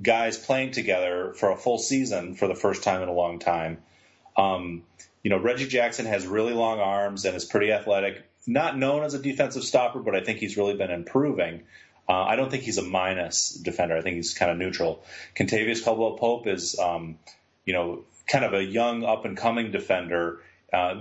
[0.00, 3.78] guys playing together for a full season for the first time in a long time.
[4.36, 4.82] Um,
[5.22, 8.24] you know, Reggie Jackson has really long arms and is pretty athletic.
[8.46, 11.62] Not known as a defensive stopper, but I think he's really been improving.
[12.08, 13.96] Uh, I don't think he's a minus defender.
[13.96, 15.04] I think he's kind of neutral.
[15.34, 17.18] Kentavious Caldwell Pope is, um,
[17.64, 20.40] you know, kind of a young up and coming defender.
[20.72, 20.96] Uh,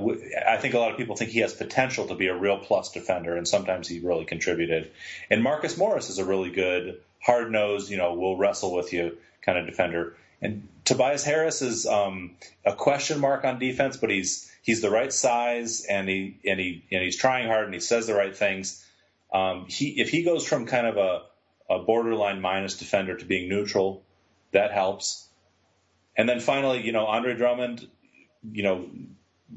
[0.48, 2.92] I think a lot of people think he has potential to be a real plus
[2.92, 4.92] defender, and sometimes he really contributed.
[5.30, 9.18] And Marcus Morris is a really good hard nosed, you know, will wrestle with you
[9.42, 10.16] kind of defender.
[10.42, 12.36] And Tobias Harris is um,
[12.66, 16.84] a question mark on defense, but he's he's the right size and he and he
[16.92, 18.86] and he's trying hard and he says the right things.
[19.34, 21.24] Um, he if he goes from kind of a,
[21.70, 24.04] a borderline minus defender to being neutral,
[24.52, 25.28] that helps.
[26.16, 27.88] And then finally, you know, Andre Drummond,
[28.52, 28.90] you know,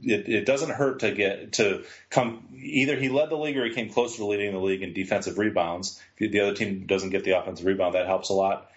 [0.02, 2.48] it, it, doesn't hurt to get to come.
[2.56, 5.38] Either he led the league or he came closer to leading the league in defensive
[5.38, 6.00] rebounds.
[6.18, 8.70] If the other team doesn't get the offensive rebound, that helps a lot.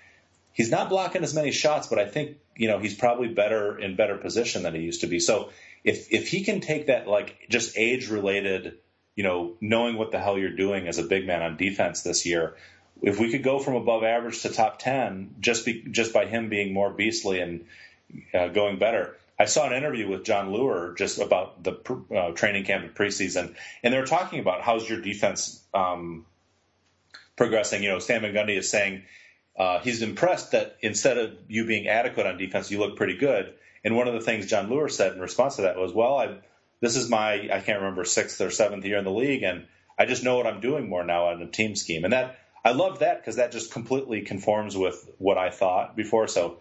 [0.52, 3.96] He's not blocking as many shots, but I think you know he's probably better in
[3.96, 5.20] better position than he used to be.
[5.20, 5.52] So
[5.84, 8.78] if if he can take that like just age related,
[9.20, 12.26] you know, knowing what the hell you're doing as a big man on defense this
[12.26, 12.56] year,
[13.02, 16.50] if we could go from above average to top ten just be just by him
[16.50, 17.66] being more beastly and
[18.34, 21.80] uh, going better I saw an interview with Jon Leuer just about the
[22.14, 26.26] uh, training camp and preseason, and they were talking about how's your defense um,
[27.38, 27.82] progressing.
[27.82, 29.04] You know, Van Gundy is saying
[29.58, 33.54] uh, he's impressed that instead of you being adequate on defense, you look pretty good.
[33.86, 36.36] And one of the things Jon Leuer said in response to that was, "Well, I
[36.82, 39.66] this is my I can't remember sixth or seventh year in the league, and
[39.98, 42.72] I just know what I'm doing more now on a team scheme." And that I
[42.72, 46.28] love that because that just completely conforms with what I thought before.
[46.28, 46.60] So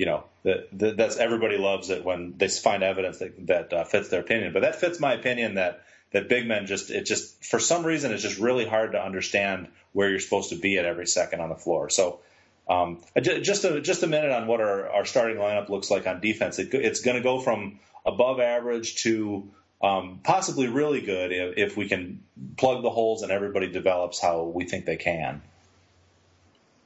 [0.00, 4.08] you know, that, that's everybody loves it when they find evidence that that uh, fits
[4.08, 4.54] their opinion.
[4.54, 8.10] But that fits my opinion that that big men just it just for some reason
[8.10, 11.48] it's just really hard to understand where you're supposed to be at every second on
[11.50, 11.90] the floor.
[11.90, 12.20] So.
[12.68, 16.20] Um, just a just a minute on what our, our starting lineup looks like on
[16.20, 16.60] defense.
[16.60, 19.50] It, it's going to go from above average to
[19.82, 22.22] um, possibly really good if, if, we can
[22.58, 25.40] plug the holes and everybody develops how we think they can.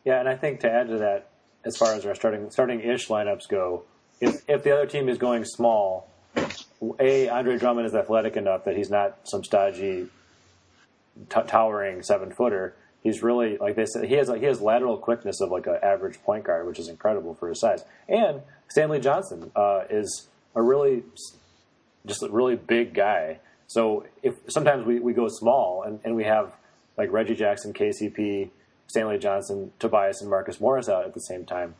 [0.05, 1.31] Yeah, and I think to add to that,
[1.65, 3.85] as far as our starting starting ish lineups go.
[4.21, 6.09] If if the other team is going small,
[7.01, 10.09] a Andre Drummond is athletic enough that he's not some stodgy,
[11.31, 12.75] t- towering seven footer.
[13.03, 16.23] He's really like they said he has he has lateral quickness of like an average
[16.23, 17.85] point guard, which is incredible for his size.
[18.09, 21.03] And Stanley Johnson uh, is a really
[22.07, 23.39] just a really big guy.
[23.67, 26.53] So if sometimes we, we go small and, and we have
[26.97, 28.51] like Reggie Jackson, KCP,
[28.87, 31.75] Stanley Johnson, Tobias, and Marcus Morris out at the same time.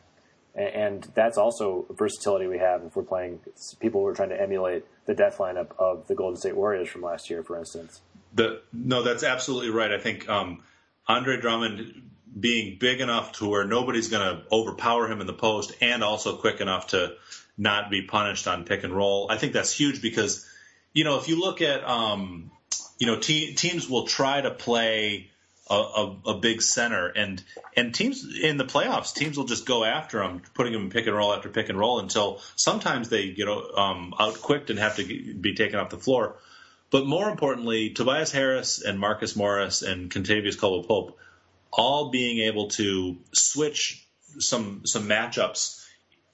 [0.55, 3.41] And, that's also versatility we have if we're playing
[3.81, 7.01] people who are trying to emulate the death lineup of the Golden State Warriors from
[7.01, 8.01] last year, for instance.
[8.33, 9.91] The, no, that's absolutely right.
[9.91, 10.63] I think um,
[11.07, 12.09] Andre Drummond
[12.39, 16.37] being big enough to where nobody's going to overpower him in the post and also
[16.37, 17.15] quick enough to
[17.57, 19.27] not be punished on pick and roll.
[19.29, 20.47] I think that's huge because,
[20.93, 22.51] you know, if you look at, um,
[22.97, 25.29] you know, te- teams will try to play
[25.69, 27.43] a, a, a, big center, and
[27.75, 31.07] and teams in the playoffs, teams will just go after him, putting him in pick
[31.07, 34.97] and roll after pick and roll until sometimes they get um, out quicked and have
[34.97, 36.35] to be taken off the floor.
[36.91, 41.19] But more importantly, Tobias Harris and Marcus Morris and Kentavious Caldwell Pope
[41.71, 44.05] all being able to switch
[44.39, 45.84] some some matchups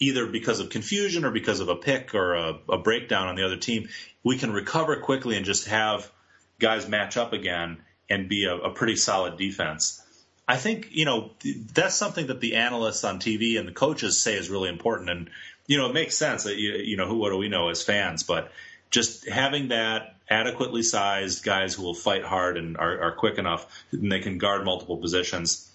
[0.02, 3.46] either because of confusion or because of a pick or a, a breakdown on the
[3.46, 3.88] other team,
[4.24, 6.12] we can recover quickly and just have
[6.60, 7.78] guys match up again
[8.10, 10.04] and be a, a pretty solid defense.
[10.48, 11.32] I think you know
[11.74, 15.30] that's something that the analysts on TV and the coaches say is really important, and
[15.68, 17.84] you know it makes sense that you, you know who what do we know as
[17.84, 18.52] fans, but
[18.90, 23.84] just having that adequately sized guys who will fight hard and are, are quick enough
[23.92, 25.71] and they can guard multiple positions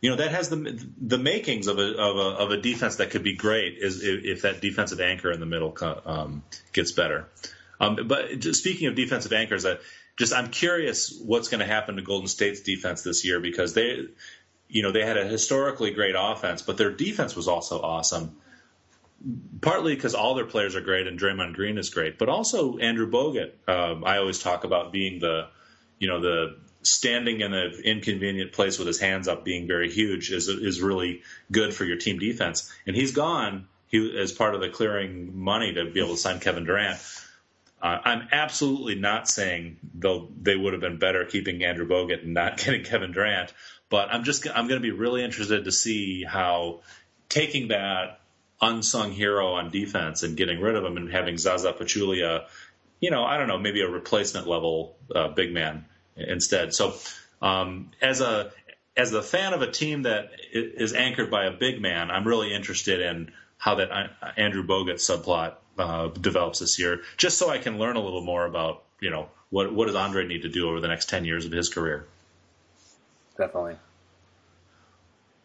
[0.00, 3.10] you know that has the the makings of a of a, of a defense that
[3.10, 6.42] could be great is if, if that defensive anchor in the middle um,
[6.72, 7.28] gets better.
[7.80, 9.76] Um, but speaking of defensive anchors, uh,
[10.16, 14.06] just I'm curious what's going to happen to Golden State's defense this year because they,
[14.68, 18.36] you know, they had a historically great offense, but their defense was also awesome.
[19.60, 23.10] Partly because all their players are great and Draymond Green is great, but also Andrew
[23.10, 23.52] Bogut.
[23.66, 25.48] Um, I always talk about being the,
[25.98, 30.30] you know, the standing in an inconvenient place with his hands up, being very huge,
[30.30, 32.72] is is really good for your team defense.
[32.86, 33.68] And he's gone.
[33.88, 36.98] He as part of the clearing money to be able to sign Kevin Durant.
[37.80, 42.34] Uh, I'm absolutely not saying though they would have been better keeping Andrew Bogut and
[42.34, 43.52] not getting Kevin Durant,
[43.90, 46.80] but I'm just I'm going to be really interested to see how
[47.28, 48.20] taking that
[48.60, 52.46] unsung hero on defense and getting rid of him and having Zaza Pachulia,
[53.00, 55.84] you know, I don't know, maybe a replacement level uh, big man
[56.16, 56.74] instead.
[56.74, 56.94] So
[57.42, 58.52] um, as a
[58.96, 62.54] as the fan of a team that is anchored by a big man, I'm really
[62.54, 64.06] interested in how that uh,
[64.36, 68.46] Andrew Bogut subplot uh, develops this year, just so I can learn a little more
[68.46, 71.44] about you know what what does Andre need to do over the next ten years
[71.44, 72.06] of his career.
[73.36, 73.76] Definitely.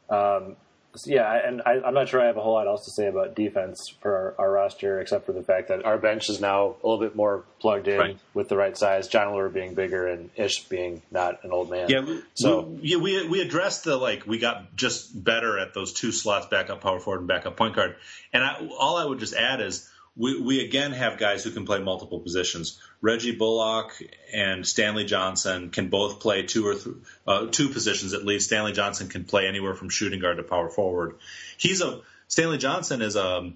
[0.09, 0.55] Um,
[0.95, 3.07] so yeah, and I, am not sure I have a whole lot else to say
[3.07, 6.75] about defense for our, our, roster, except for the fact that our bench is now
[6.83, 8.19] a little bit more plugged in right.
[8.33, 9.07] with the right size.
[9.07, 11.89] Jon Leuer being bigger and Ish being not an old man.
[11.89, 15.93] Yeah, so we, yeah, we we addressed the like we got just better at those
[15.93, 17.95] two slots, backup power forward and backup point guard.
[18.33, 21.65] And I, all I would just add is we, we again have guys who can
[21.65, 22.79] play multiple positions.
[23.01, 23.99] Reggie Bullock
[24.31, 26.95] and Stanley Johnson can both play two or th-
[27.25, 28.45] uh, two positions at least.
[28.45, 31.17] Stanley Johnson can play anywhere from shooting guard to power forward.
[31.57, 33.51] He's a Stanley Johnson is a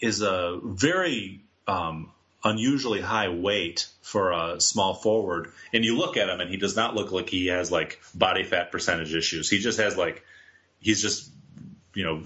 [0.00, 2.12] is a very um,
[2.44, 5.52] unusually high weight for a small forward.
[5.72, 8.44] And you look at him, and he does not look like he has like body
[8.44, 9.50] fat percentage issues.
[9.50, 10.24] He just has like
[10.78, 11.28] he's just
[11.92, 12.22] you know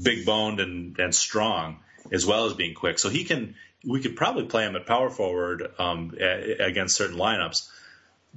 [0.00, 1.80] big boned and and strong
[2.12, 2.98] as well as being quick.
[2.98, 3.54] So he can,
[3.84, 7.68] we could probably play him at power forward um, a, against certain lineups.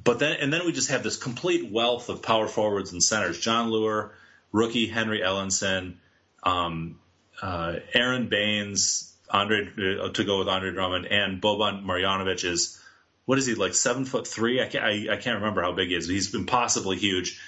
[0.01, 3.39] But then, and then we just have this complete wealth of power forwards and centers.
[3.39, 4.11] Jon Leuer,
[4.51, 5.95] rookie Henry Ellenson,
[6.43, 6.99] um,
[7.41, 12.79] uh, Aron Baynes, Andre uh, to go with Andre Drummond, and Boban Marjanovic is
[13.25, 14.61] what is he like seven foot three?
[14.61, 16.07] I can't I, I can't remember how big he is.
[16.07, 17.39] He's impossibly huge.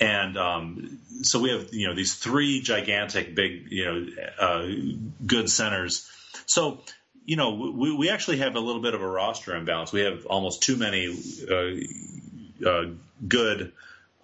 [0.00, 4.06] And um, so we have you know these three gigantic, big you know
[4.38, 4.66] uh,
[5.26, 6.08] good centers.
[6.46, 6.82] So
[7.24, 9.92] you know we, we actually have a little bit of a roster imbalance.
[9.92, 11.16] We have almost too many
[11.50, 12.84] uh, uh,
[13.26, 13.72] good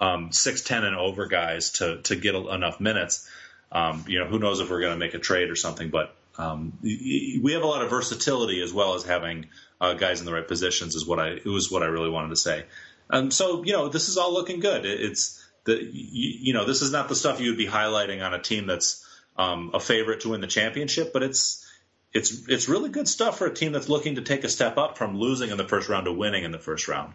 [0.00, 3.28] um, six ten and over guys to to get enough minutes.
[3.70, 6.14] Um, you know who knows if we're going to make a trade or something, but
[6.38, 9.46] um, we have a lot of versatility as well as having
[9.80, 10.94] uh, guys in the right positions.
[10.94, 12.64] Is what I it was what I really wanted to say.
[13.10, 14.84] Um, so you know this is all looking good.
[14.84, 18.24] It, it's the you, you, know this is not the stuff you would be highlighting
[18.24, 19.04] on a team that's
[19.36, 21.67] um, a favorite to win the championship, but it's
[22.12, 24.96] it's it's really good stuff for a team that's looking to take a step up
[24.96, 27.14] from losing in the first round to winning in the first round.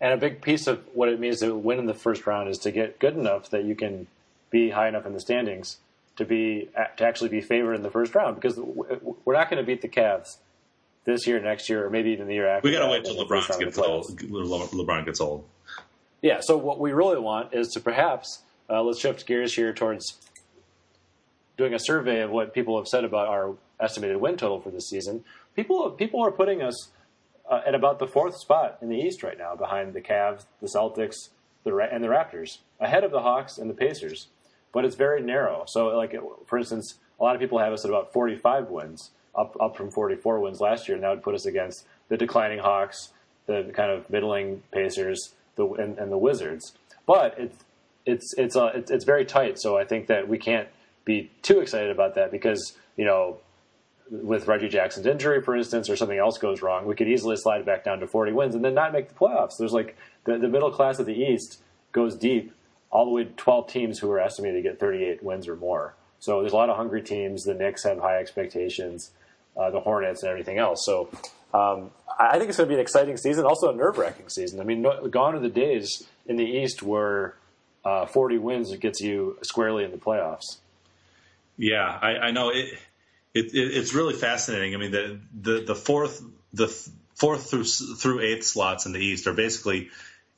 [0.00, 2.58] And a big piece of what it means to win in the first round is
[2.58, 4.06] to get good enough that you can
[4.50, 5.78] be high enough in the standings
[6.16, 9.66] to be to actually be favored in the first round because we're not going to
[9.66, 10.36] beat the Cavs
[11.04, 12.68] this year, next year, or maybe even the year after.
[12.68, 14.06] We got to wait till LeBron gets old.
[14.18, 15.44] LeBron gets old.
[16.20, 20.16] yeah, so what we really want is to perhaps uh, let's shift gears here towards
[21.56, 24.88] doing a survey of what people have said about our estimated win total for this
[24.88, 25.24] season.
[25.54, 26.90] People people are putting us
[27.50, 30.68] uh, at about the fourth spot in the East right now, behind the Cavs, the
[30.68, 31.28] Celtics,
[31.64, 34.28] the and the Raptors, ahead of the Hawks and the Pacers.
[34.72, 35.64] But it's very narrow.
[35.66, 36.14] So, like
[36.46, 39.90] for instance, a lot of people have us at about 45 wins, up up from
[39.90, 43.12] 44 wins last year, and that would put us against the declining Hawks,
[43.46, 46.74] the kind of middling Pacers, the and, and the Wizards.
[47.06, 47.64] But it's
[48.04, 49.58] it's it's uh, it's, it's very tight.
[49.58, 50.68] So I think that we can't
[51.06, 53.38] be too excited about that because you know
[54.10, 57.64] with Reggie Jackson's injury, for instance, or something else goes wrong, we could easily slide
[57.64, 59.56] back down to 40 wins and then not make the playoffs.
[59.58, 61.60] There's like the, the middle class of the East
[61.92, 62.52] goes deep,
[62.90, 65.94] all the way to 12 teams who are estimated to get 38 wins or more.
[66.20, 67.44] So there's a lot of hungry teams.
[67.44, 69.10] The Knicks have high expectations,
[69.56, 70.84] uh, the Hornets, and everything else.
[70.84, 71.08] So
[71.52, 74.60] um, I think it's going to be an exciting season, also a nerve wracking season.
[74.60, 77.34] I mean, no, gone are the days in the East where
[77.84, 80.58] uh, 40 wins gets you squarely in the playoffs.
[81.56, 82.74] Yeah, I, I know it,
[83.34, 84.74] it, it, It's really fascinating.
[84.74, 86.68] I mean, the the, the fourth the
[87.14, 89.90] fourth through through eighth slots in the East are basically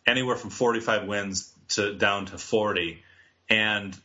[0.06, 3.02] anywhere from 45 wins to down to 40,
[3.50, 3.96] and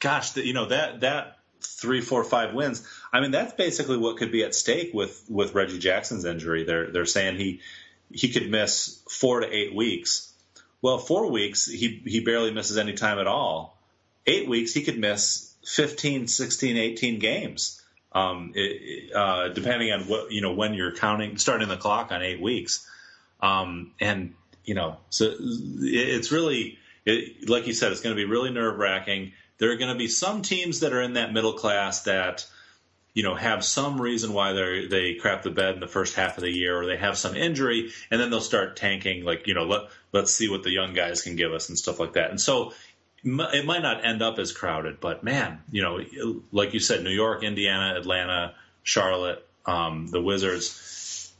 [0.00, 2.86] gosh, the, you know that that three, four, five wins.
[3.12, 6.64] I mean, that's basically what could be at stake with with Reggie Jackson's injury.
[6.64, 7.60] They're they're saying he
[8.10, 10.32] he could miss four to eight weeks.
[10.82, 13.78] Well, four weeks he he barely misses any time at all.
[14.26, 17.82] Eight weeks he could miss 15, 16, 18 games.
[18.12, 22.22] Um, it, uh, depending on what you know when you're counting, starting the clock on
[22.22, 22.88] eight weeks,
[23.42, 24.32] um, and
[24.64, 28.78] you know, so it's really, it, like you said, it's going to be really nerve
[28.78, 29.32] wracking.
[29.58, 32.46] There are going to be some teams that are in that middle class that,
[33.14, 36.36] you know, have some reason why they they crap the bed in the first half
[36.36, 39.24] of the year, or they have some injury, and then they'll start tanking.
[39.24, 42.00] Like, you know, let let's see what the young guys can give us and stuff
[42.00, 42.30] like that.
[42.30, 42.72] And so
[43.26, 46.00] it might not end up as crowded, but man, you know,
[46.52, 48.54] like you said, New York, Indiana, Atlanta,
[48.84, 51.32] Charlotte, um, the Wizards,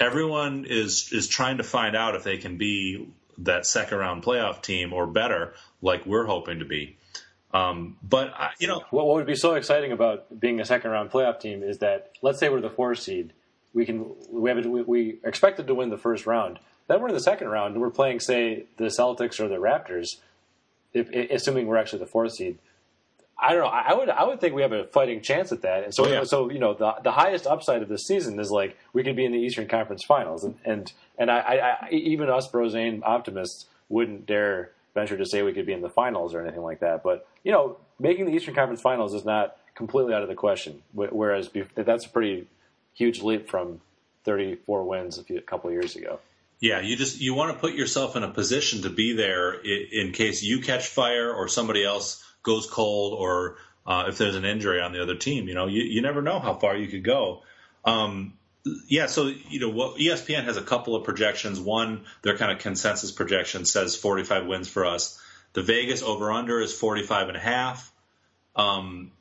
[0.00, 3.08] everyone is is trying to find out if they can be
[3.38, 6.96] that second round playoff team or better, like we're hoping to be.
[7.52, 10.90] Um, but I, you know, what, what would be so exciting about being a second
[10.90, 13.34] round playoff team is that let's say we're the four seed,
[13.74, 16.58] we can we have we, we expected to win the first round.
[16.88, 20.16] Then we're in the second round and we're playing, say, the Celtics or the Raptors
[20.96, 22.58] if, assuming we're actually the fourth seed.
[23.38, 23.68] I don't know.
[23.68, 25.84] I would I would think we have a fighting chance at that.
[25.84, 26.24] And so oh, yeah.
[26.24, 29.26] so you know the the highest upside of this season is like we could be
[29.26, 33.66] in the Eastern Conference Finals, and and and I, I, I even us Brosane optimists
[33.90, 37.02] wouldn't dare venture to say we could be in the finals or anything like that.
[37.02, 40.82] But you know, making the Eastern Conference Finals is not completely out of the question.
[40.94, 42.46] Whereas that's a pretty
[42.94, 43.82] huge leap from
[44.24, 46.18] 34 wins a, few, a couple of years ago.
[46.60, 49.88] Yeah, you just you want to put yourself in a position to be there in,
[49.92, 54.44] in case you catch fire or somebody else goes cold or uh, if there's an
[54.44, 55.48] injury on the other team.
[55.48, 57.42] You know, you, you never know how far you could go.
[57.84, 58.34] Um,
[58.88, 61.60] yeah, so you know, what, ESPN has a couple of projections.
[61.60, 65.20] One, their kind of consensus projection says 45 wins for us.
[65.52, 67.92] The Vegas over under is 45 and a half.
[68.56, 69.12] Um,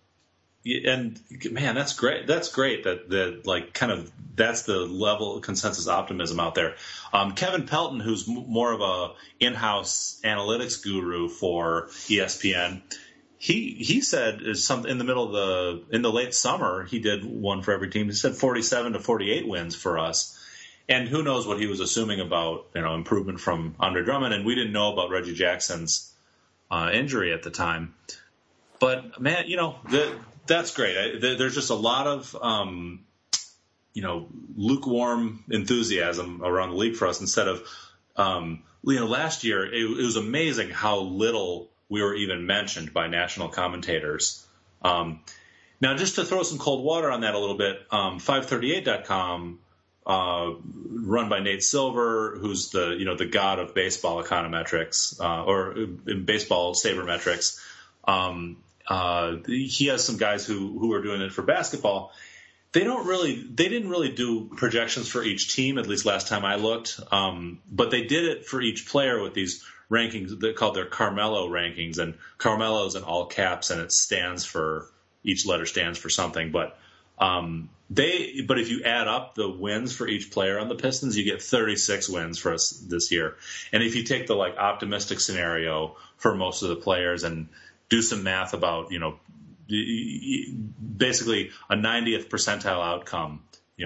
[0.65, 1.19] and
[1.51, 2.25] man, that's great.
[2.25, 6.75] That's great that that like kind of that's the level of consensus optimism out there.
[7.13, 12.81] Um, Kevin Pelton, who's more of a in-house analytics guru for ESPN,
[13.37, 16.99] he he said is something in the middle of the in the late summer he
[16.99, 18.07] did one for every team.
[18.07, 20.31] He said 47 to 48 wins for us.
[20.87, 24.45] And who knows what he was assuming about you know improvement from Andre Drummond, and
[24.45, 26.11] we didn't know about Reggie Jackson's
[26.71, 27.93] uh, injury at the time.
[28.79, 30.15] But man, you know the
[30.47, 30.97] that's great.
[30.97, 33.05] I, there's just a lot of um,
[33.93, 37.67] you know lukewarm enthusiasm around the league for us instead of
[38.15, 42.93] um, you know last year it, it, was amazing how little we were even mentioned
[42.93, 44.45] by national commentators.
[44.81, 45.21] Um,
[45.81, 49.59] now, just to throw some cold water on that a little bit, um, 538.com,
[50.05, 50.51] uh,
[50.89, 55.73] run by Nate Silver, who's the you know the god of baseball econometrics uh, or
[55.73, 57.59] in baseball sabermetrics.
[58.07, 62.11] Um, uh, he has some guys who who are doing it for basketball.
[62.71, 66.43] They don't really, they didn't really do projections for each team, at least last time
[66.43, 66.99] I looked.
[67.09, 70.37] Um, but they did it for each player with these rankings.
[70.37, 74.89] They called their Carmelo rankings, and Carmelo's in all caps, and it stands for
[75.23, 76.51] each letter stands for something.
[76.51, 76.77] But
[77.17, 81.17] um, they, but if you add up the wins for each player on the Pistons,
[81.17, 83.37] you get 36 wins for us this year.
[83.71, 87.49] And if you take the like optimistic scenario for most of the players and
[87.89, 89.19] do some math about you know
[90.97, 93.43] basically a 90th percentile outcome.
[93.77, 93.85] You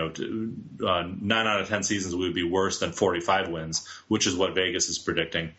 [0.79, 4.27] know, uh, nine out of ten seasons we would be worse than 45 wins, which
[4.27, 5.53] is what Vegas is predicting.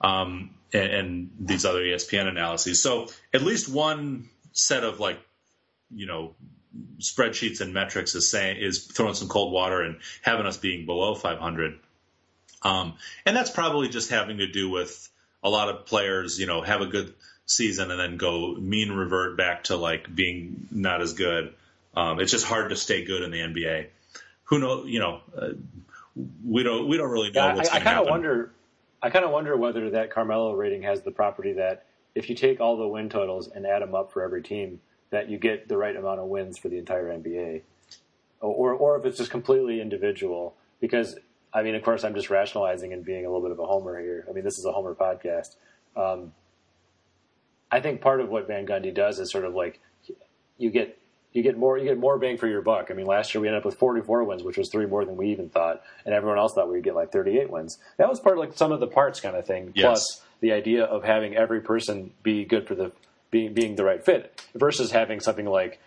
[0.00, 2.82] um, and, and these other ESPN analyses.
[2.82, 5.18] So at least one set of like,
[5.90, 6.34] you know,
[7.00, 11.14] spreadsheets and metrics is saying is throwing some cold water and having us being below
[11.14, 11.78] 500.
[12.62, 12.94] Um,
[13.26, 15.08] and that's probably just having to do with
[15.42, 17.14] a lot of players, you know, have a good
[17.48, 21.54] season and then go mean revert back to like being not as good.
[21.96, 23.86] Um, it's just hard to stay good in the NBA.
[24.44, 24.86] Who knows?
[24.86, 25.48] You know, uh,
[26.46, 27.46] we don't we don't really know.
[27.46, 28.52] Yeah, I, I kind of wonder.
[29.02, 32.60] I kind of wonder whether that Carmelo rating has the property that if you take
[32.60, 34.80] all the win totals and add them up for every team,
[35.10, 37.62] that you get the right amount of wins for the entire NBA,
[38.40, 40.54] or or if it's just completely individual.
[40.80, 41.16] Because
[41.52, 43.98] I mean, of course, I'm just rationalizing and being a little bit of a homer
[44.00, 44.26] here.
[44.28, 45.56] I mean, this is a homer podcast.
[45.96, 46.32] Um,
[47.70, 49.80] I think part of what Van Gundy does is sort of like
[50.56, 50.98] you get
[51.32, 52.88] you get more you get more bang for your buck.
[52.90, 55.16] I mean, last year we ended up with 44 wins, which was three more than
[55.16, 57.78] we even thought, and everyone else thought we'd get like 38 wins.
[57.98, 59.84] That was part of like some of the parts kind of thing, yes.
[59.84, 62.92] plus the idea of having every person be good for the
[63.30, 65.80] being being the right fit versus having something like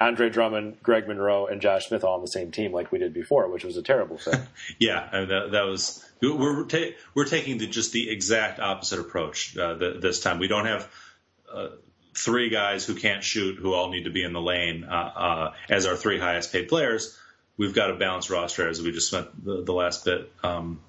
[0.00, 3.12] Andre Drummond, Greg Monroe, and Josh Smith all on the same team like we did
[3.12, 4.40] before, which was a terrible thing.
[4.78, 9.56] yeah, and that, that, was we're ta- we're taking the, just the exact opposite approach
[9.56, 10.38] uh, the, this time.
[10.38, 10.90] We don't have
[11.52, 11.68] uh,
[12.14, 15.52] three guys who can't shoot who all need to be in the lane uh, uh
[15.68, 17.16] as our three highest paid players.
[17.56, 20.80] We've got a balanced roster as we just spent the, the last bit um,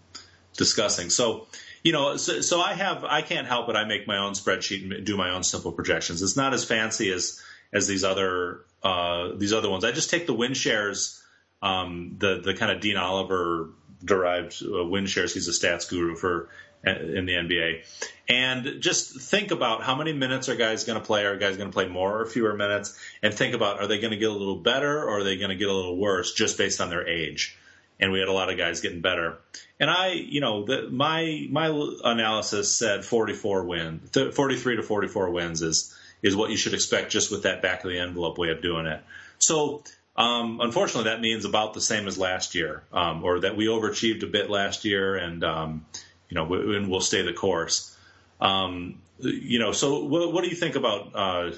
[0.56, 1.10] discussing.
[1.10, 1.48] So
[1.84, 3.76] you know, so, so, I have I can't help it.
[3.76, 6.22] I make my own spreadsheet and do my own simple projections.
[6.22, 9.86] It's not as fancy as as these other uh, these other ones.
[9.86, 11.24] I just take the win shares,
[11.62, 13.70] um, the the kind of Dean Oliver
[14.04, 15.34] derived uh, win shares.
[15.34, 16.50] He's a stats guru for
[16.86, 17.84] uh, in the NBA,
[18.30, 21.26] and just think about how many minutes are guys going to play.
[21.26, 22.98] Are guys going to play more or fewer minutes?
[23.24, 25.50] And think about are they going to get a little better or are they going
[25.50, 27.58] to get a little worse just based on their age?
[28.00, 29.40] And we had a lot of guys getting better.
[29.80, 31.68] And I, you know, the, my my
[32.04, 37.32] analysis said 44 wins, 43 to 44 wins is is what you should expect just
[37.32, 39.02] with that back of the envelope way of doing it.
[39.40, 39.84] So
[40.20, 44.22] um, unfortunately, that means about the same as last year, um, or that we overachieved
[44.22, 45.86] a bit last year, and um,
[46.28, 47.96] you know, we, and we'll stay the course.
[48.42, 51.52] Um, you know, so what, what, do you think about uh,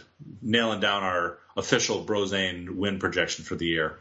[0.44, 3.98] nailing down our official Brozane win projection for the year?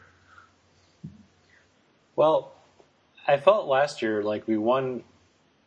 [2.15, 2.53] Well,
[3.27, 5.05] I felt last year like we won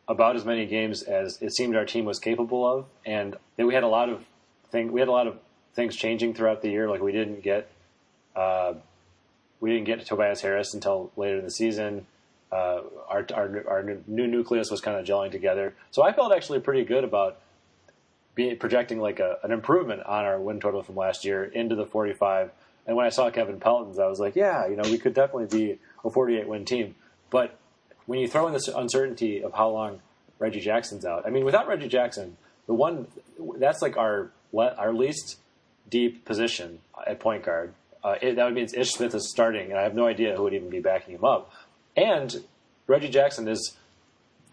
[0.06, 3.82] about as many games as it seemed our team was capable of, and we had
[3.82, 4.24] a lot of
[4.70, 4.92] thing.
[4.92, 5.36] We had a lot of
[5.74, 6.88] things changing throughout the year.
[6.88, 7.68] Like we didn't get
[8.36, 8.74] uh,
[9.60, 12.06] we didn't get to Tobias Harris until later in the season.
[12.52, 15.74] Uh, our, our, our new nucleus was kind of gelling together.
[15.90, 17.38] So I felt actually pretty good about
[18.34, 21.86] being projecting like a, an improvement on our win total from last year into the
[21.86, 22.50] 45.
[22.86, 25.46] And when I saw Kevin Pelton's, I was like, yeah, you know, we could definitely
[25.46, 26.94] be a 48 win team.
[27.30, 27.58] But
[28.06, 30.00] when you throw in this uncertainty of how long
[30.38, 33.06] Reggie Jackson's out, I mean, without Reggie Jackson, the one
[33.56, 35.38] that's like our our least
[35.88, 37.74] deep position at point guard.
[38.04, 40.42] Uh, it, that would mean Ish Smith is starting, and I have no idea who
[40.42, 41.50] would even be backing him up.
[41.96, 42.44] And
[42.86, 43.74] Reggie Jackson is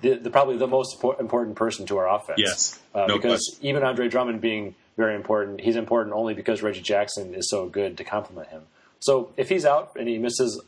[0.01, 2.39] the, the probably the most important person to our offense.
[2.39, 3.67] Yes, uh, no because question.
[3.67, 7.97] even Andre Drummond being very important, he's important only because Reggie Jackson is so good
[7.97, 8.63] to complement him.
[9.01, 10.61] So if he's out and he misses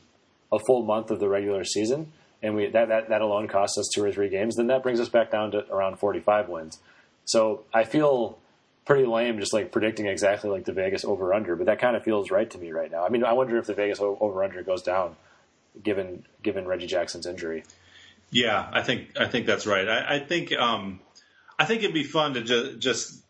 [0.52, 2.12] a full month of the regular season,
[2.42, 5.00] and we that, that that alone costs us two or three games, then that brings
[5.00, 6.80] us back down to around 45 wins.
[7.24, 8.38] So I feel
[8.86, 12.04] pretty lame just like predicting exactly like the Vegas over under, but that kind of
[12.04, 13.06] feels right to me right now.
[13.06, 15.16] I mean, I wonder if the Vegas over under goes down
[15.82, 17.64] given given Reggie Jackson's injury.
[18.32, 19.88] Yeah, I think I think that's right.
[19.88, 21.00] I, I think um,
[21.58, 23.24] I think it'd be fun to just just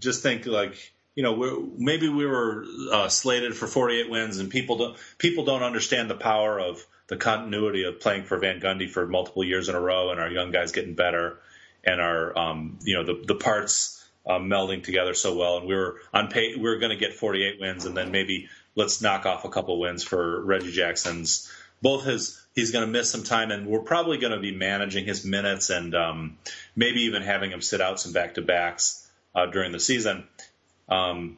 [0.00, 4.76] just think like you know maybe we were uh, slated for 48 wins and people
[4.76, 9.06] don't people don't understand the power of the continuity of playing for Van Gundy for
[9.06, 11.38] multiple years in a row and our young guys getting better
[11.84, 13.93] and our um, you know the the parts
[14.26, 15.58] um, melding together so well.
[15.58, 18.48] And we were on pay, we were going to get 48 wins, and then maybe
[18.74, 21.50] let's knock off a couple wins for Reggie Jackson's.
[21.82, 25.04] Both his he's going to miss some time, and we're probably going to be managing
[25.04, 26.38] his minutes and um,
[26.74, 30.24] maybe even having him sit out some back to backs uh, during the season.
[30.88, 31.36] Um,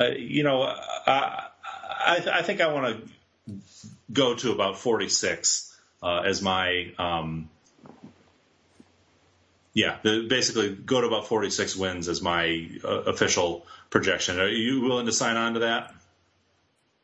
[0.00, 1.48] uh, you know, I,
[1.84, 3.54] I, I think I want to
[4.12, 7.48] go to about 46 uh, as my um,
[9.74, 14.38] yeah, the, basically go to about 46 wins as my uh, official projection.
[14.38, 15.92] Are you willing to sign on to that?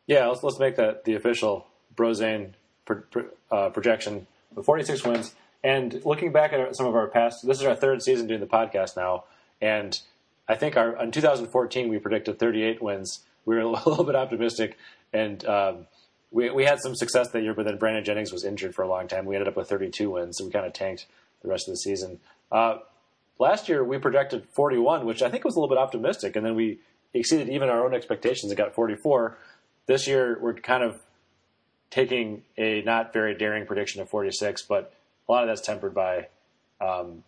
[0.07, 1.67] Yeah, let's, let's make that the official
[1.97, 2.53] Brozane
[2.85, 5.35] pro, pro, uh, projection of 46 wins.
[5.63, 8.47] And looking back at some of our past, this is our third season doing the
[8.47, 9.25] podcast now,
[9.61, 10.01] and
[10.49, 13.21] I think our in 2014 we predicted 38 wins.
[13.45, 14.79] We were a little bit optimistic,
[15.13, 15.87] and um,
[16.31, 17.53] we we had some success that year.
[17.53, 19.27] But then Brandon Jennings was injured for a long time.
[19.27, 21.07] We ended up with 32 wins, so we kind of tanked
[21.43, 22.21] the rest of the season.
[22.51, 22.79] Uh,
[23.39, 26.55] last year we projected 41, which I think was a little bit optimistic, and then
[26.55, 26.81] we
[27.15, 29.37] exceeded even our own expectations and got 44.
[29.87, 31.01] This year we're kind of
[31.91, 34.95] taking a not very daring prediction of 46, but
[35.29, 36.29] a lot of that's tempered by
[36.81, 37.25] um,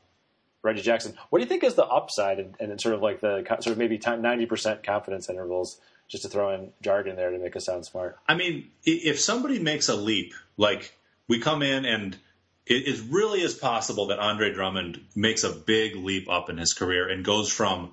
[0.63, 1.15] Reggie Jackson.
[1.31, 3.79] What do you think is the upside and, and sort of like the sort of
[3.79, 5.81] maybe 90% confidence intervals?
[6.09, 8.19] Just to throw in jargon there to make us sound smart.
[8.29, 10.95] I mean, if somebody makes a leap, like
[11.27, 12.19] we come in and
[12.67, 16.75] it, it really is possible that Andre Drummond makes a big leap up in his
[16.75, 17.93] career and goes from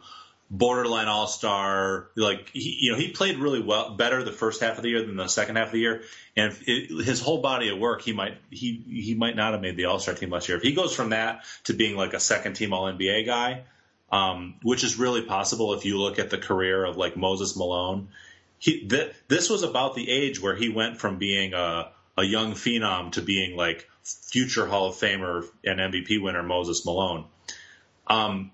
[0.52, 2.10] borderline all star.
[2.16, 5.06] Like he, you know, he played really well, better the first half of the year
[5.06, 6.04] than the second half of the year.
[6.36, 9.76] And it, his whole body of work, he might he he might not have made
[9.76, 10.58] the all star team last year.
[10.58, 13.64] If he goes from that to being like a second team All NBA guy,
[14.12, 18.10] um, which is really possible if you look at the career of like Moses Malone.
[18.62, 22.52] He th- this was about the age where he went from being a a young
[22.52, 27.26] phenom to being like future Hall of Famer and MVP winner Moses Malone.
[28.08, 28.52] Um,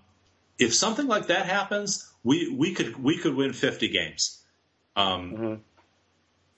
[0.59, 4.41] if something like that happens, we, we could we could win 50 games.
[4.95, 5.61] Um,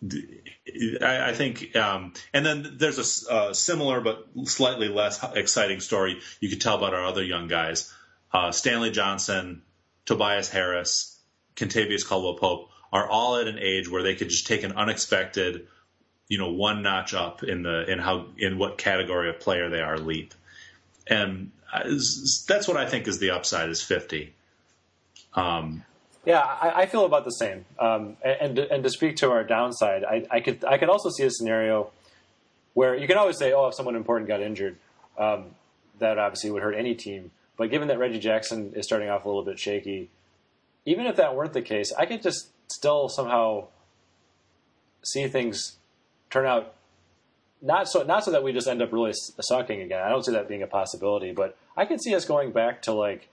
[0.03, 1.03] mm-hmm.
[1.03, 6.49] I, think, um, and then there's a uh, similar but slightly less exciting story you
[6.49, 7.91] could tell about our other young guys:
[8.31, 9.63] uh, Stanley Johnson,
[10.05, 11.19] Tobias Harris,
[11.55, 15.67] Kentavious Caldwell Pope are all at an age where they could just take an unexpected,
[16.27, 19.81] you know, one notch up in the in how in what category of player they
[19.81, 20.33] are leap,
[21.07, 21.51] and
[22.47, 24.33] that's what I think is the upside is 50.
[25.33, 25.83] Um,
[26.25, 27.65] yeah, I, I, feel about the same.
[27.79, 31.23] Um, and, and to speak to our downside, I, I, could I could also see
[31.23, 31.91] a scenario
[32.73, 34.77] where you can always say, oh, if someone important got injured,
[35.17, 35.45] um,
[35.99, 37.31] that obviously would hurt any team.
[37.55, 40.09] But given that Reggie Jackson is starting off a little bit shaky,
[40.85, 43.67] even if that weren't the case, I could just still somehow
[45.03, 45.77] see things
[46.29, 46.73] turn out
[47.61, 50.01] not so not so that we just end up really sucking again.
[50.01, 52.93] I don't see that being a possibility, but I can see us going back to
[52.93, 53.29] like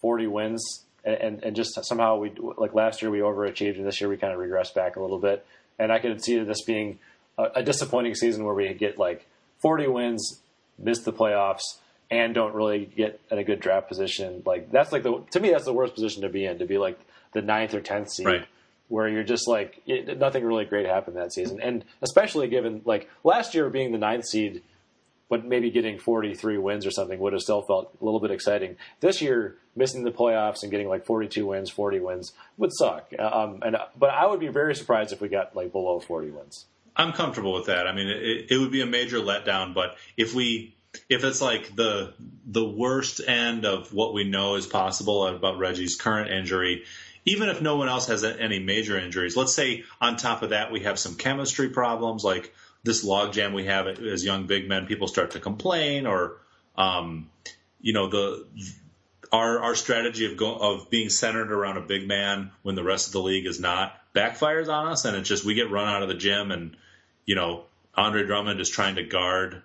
[0.00, 4.00] 40 wins and, and, and just somehow we like last year we overachieved and this
[4.00, 5.46] year we kind of regressed back a little bit.
[5.78, 6.98] And I could see this being
[7.38, 9.26] a, a disappointing season where we get like
[9.60, 10.40] 40 wins,
[10.78, 11.62] miss the playoffs,
[12.10, 14.42] and don't really get in a good draft position.
[14.44, 16.78] Like that's like the to me that's the worst position to be in to be
[16.78, 16.98] like
[17.32, 18.26] the ninth or tenth seed.
[18.26, 18.46] Right
[18.92, 23.08] where you're just like it, nothing really great happened that season, and especially given like
[23.24, 24.62] last year being the ninth seed,
[25.30, 28.76] but maybe getting 43 wins or something would have still felt a little bit exciting.
[29.00, 33.10] This year, missing the playoffs and getting like 42 wins, 40 wins would suck.
[33.18, 36.66] Um, and but I would be very surprised if we got like below 40 wins.
[36.94, 37.86] I'm comfortable with that.
[37.86, 40.76] I mean, it, it would be a major letdown, but if we
[41.08, 42.12] if it's like the
[42.44, 46.84] the worst end of what we know is possible about Reggie's current injury,
[47.24, 50.72] even if no one else has any major injuries, let's say on top of that
[50.72, 52.52] we have some chemistry problems like
[52.82, 56.38] this logjam we have as young big men, people start to complain, or
[56.76, 57.30] um,
[57.80, 58.46] you know the
[59.32, 63.06] our our strategy of go, of being centered around a big man when the rest
[63.06, 66.02] of the league is not backfires on us, and it's just we get run out
[66.02, 66.76] of the gym, and
[67.24, 67.64] you know
[67.94, 69.62] Andre Drummond is trying to guard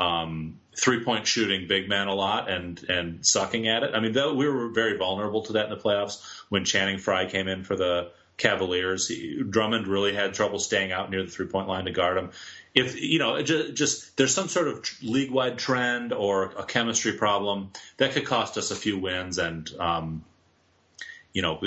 [0.00, 3.94] um, three point shooting big man a lot and and sucking at it.
[3.94, 7.26] I mean, though we were very vulnerable to that in the playoffs when Channing Frye
[7.26, 9.06] came in for the Cavaliers.
[9.06, 12.30] He, Drummond really had trouble staying out near the three point line to guard him.
[12.74, 17.12] If you know, just, just there's some sort of league wide trend or a chemistry
[17.12, 20.24] problem that could cost us a few wins, and um,
[21.32, 21.58] you know,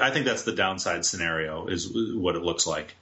[0.00, 2.94] I think that's the downside scenario is what it looks like.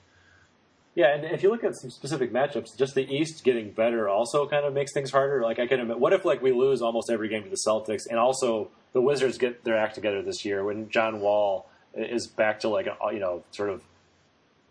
[0.95, 4.47] Yeah, and if you look at some specific matchups, just the East getting better also
[4.47, 5.41] kind of makes things harder.
[5.41, 8.03] Like I can admit, what if like we lose almost every game to the Celtics,
[8.07, 12.59] and also the Wizards get their act together this year when John Wall is back
[12.59, 13.81] to like a, you know sort of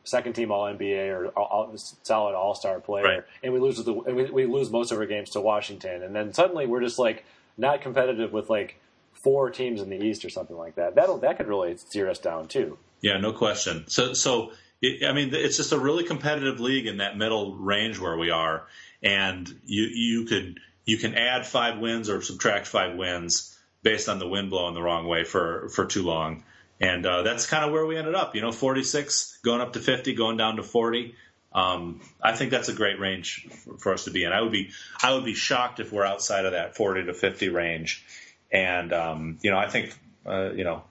[0.04, 3.24] second team All NBA or all, solid All Star player, right.
[3.42, 6.14] and we lose the and we, we lose most of our games to Washington, and
[6.14, 7.24] then suddenly we're just like
[7.58, 8.80] not competitive with like
[9.12, 10.94] four teams in the East or something like that.
[10.94, 12.78] That that could really steer us down too.
[13.00, 13.84] Yeah, no question.
[13.88, 14.52] So so
[14.84, 18.66] I mean, it's just a really competitive league in that middle range where we are,
[19.02, 24.18] and you you could you can add five wins or subtract five wins based on
[24.18, 26.42] the wind blowing the wrong way for for too long,
[26.80, 28.34] and uh, that's kind of where we ended up.
[28.34, 31.14] You know, 46 going up to 50, going down to 40.
[31.54, 34.32] Um, I think that's a great range for, for us to be in.
[34.32, 34.70] I would be
[35.00, 38.04] I would be shocked if we're outside of that 40 to 50 range,
[38.50, 39.94] and um, you know, I think
[40.26, 40.82] uh, you know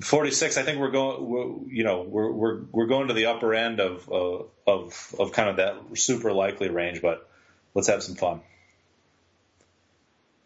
[0.00, 3.80] 46, I think we're going, you know, we're, we're, we're going to the upper end
[3.80, 7.28] of, uh, of, of kind of that super likely range, but
[7.74, 8.40] let's have some fun.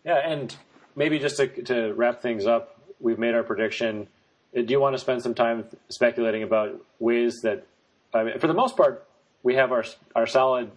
[0.04, 0.16] Yeah.
[0.16, 0.54] And
[0.96, 4.08] maybe just to, to wrap things up, we've made our prediction.
[4.54, 7.66] Do you want to spend some time speculating about ways that,
[8.12, 9.06] I mean, for the most part,
[9.42, 9.84] we have our,
[10.14, 10.70] our solid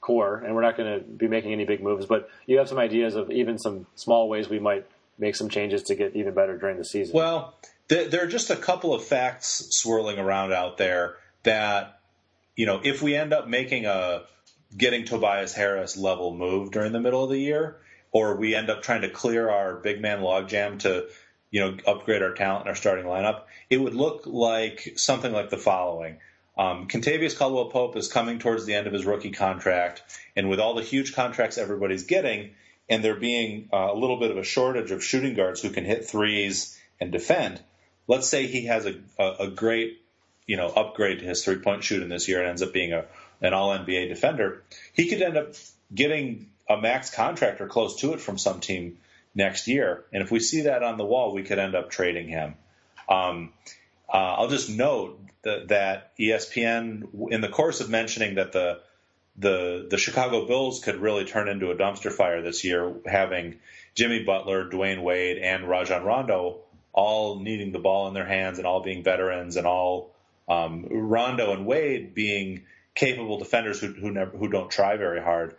[0.00, 2.06] core, and we're not going to be making any big moves.
[2.06, 4.86] But you have some ideas of even some small ways we might
[5.18, 7.14] make some changes to get even better during the season.
[7.14, 7.54] Well,
[7.88, 12.00] there are just a couple of facts swirling around out there that
[12.56, 14.22] you know if we end up making a
[14.76, 17.76] getting Tobias Harris level move during the middle of the year,
[18.10, 21.08] or we end up trying to clear our big man logjam to
[21.50, 25.50] you know upgrade our talent in our starting lineup, it would look like something like
[25.50, 26.18] the following.
[26.56, 30.02] Um, Kentavious Caldwell Pope is coming towards the end of his rookie contract,
[30.36, 32.54] and with all the huge contracts everybody's getting,
[32.88, 35.84] and there being uh, a little bit of a shortage of shooting guards who can
[35.84, 37.60] hit threes and defend,
[38.06, 40.00] let's say he has a, a, a great
[40.46, 43.06] you know upgrade to his three point shooting this year and ends up being a
[43.40, 44.62] an All NBA defender,
[44.92, 45.54] he could end up
[45.94, 48.98] getting a max contract or close to it from some team
[49.34, 50.04] next year.
[50.12, 52.54] And if we see that on the wall, we could end up trading him.
[53.08, 53.52] Um,
[54.08, 58.80] uh, I'll just note that, that ESPN, in the course of mentioning that the
[59.36, 63.58] the the Chicago Bulls could really turn into a dumpster fire this year, having
[63.94, 66.60] Jimmy Butler, Dwyane Wade, and Rajon Rondo
[66.92, 70.14] all needing the ball in their hands and all being veterans and all
[70.48, 72.64] um, Rondo and Wade being
[72.94, 75.56] capable defenders who who never who don't try very hard.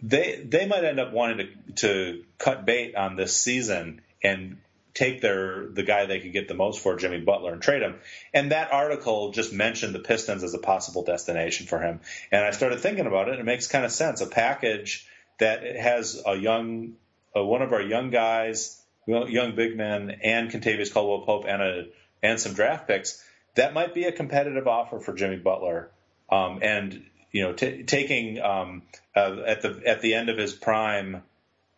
[0.00, 4.56] They they might end up wanting to to cut bait on this season and
[4.94, 7.98] take their the guy they could get the most for, Jimmy Butler, and trade him.
[8.34, 12.00] And that article just mentioned the Pistons as a possible destination for him.
[12.30, 14.20] And I started thinking about it, and it makes kind of sense.
[14.20, 15.06] A package
[15.38, 16.94] that has a young,
[17.36, 21.86] uh, one of our young guys, young big men, and Kentavious Caldwell Pope, and a
[22.22, 23.24] and some draft picks.
[23.54, 25.90] That might be a competitive offer for Jimmy Butler.
[26.30, 28.82] Um, and you know, t- taking um,
[29.16, 31.22] uh, at the at the end of his prime,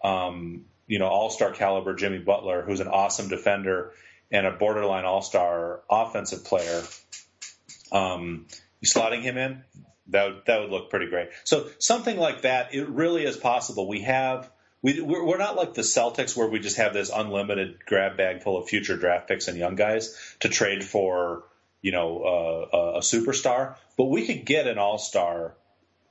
[0.03, 3.93] um, you know, all star caliber Jimmy Butler, who's an awesome defender
[4.31, 6.83] and a borderline all star offensive player.
[7.93, 8.47] Um,
[8.85, 9.63] slotting him in,
[10.09, 11.29] that would, that would look pretty great.
[11.45, 13.89] So something like that, it really is possible.
[13.89, 14.51] We have
[14.83, 18.59] we we're not like the Celtics where we just have this unlimited grab bag full
[18.59, 21.45] of future draft picks and young guys to trade for
[21.81, 25.55] you know uh, a superstar, but we could get an all star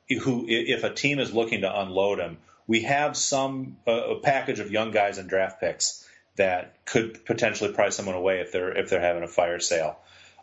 [0.10, 4.60] who if a team is looking to unload him we have some uh, a package
[4.60, 8.90] of young guys and draft picks that could potentially price someone away if they're if
[8.90, 9.98] they're having a fire sale.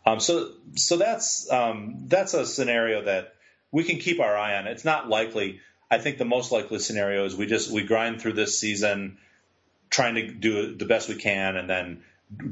[0.07, 3.35] Um, so so that's um, that's a scenario that
[3.71, 4.67] we can keep our eye on.
[4.67, 5.61] It's not likely.
[5.91, 9.19] I think the most likely scenario is we just we grind through this season,
[9.91, 12.03] trying to do the best we can, and then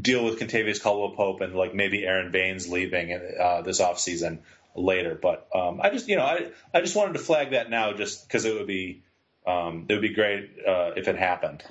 [0.01, 4.41] deal with Kentavious Caldwell Pope and like maybe Aron Baynes leaving uh, this off season
[4.75, 5.19] later.
[5.21, 8.27] But um, I just you know I I just wanted to flag that now just
[8.27, 9.03] because it would be
[9.49, 11.65] um, it would be great uh, if it happened.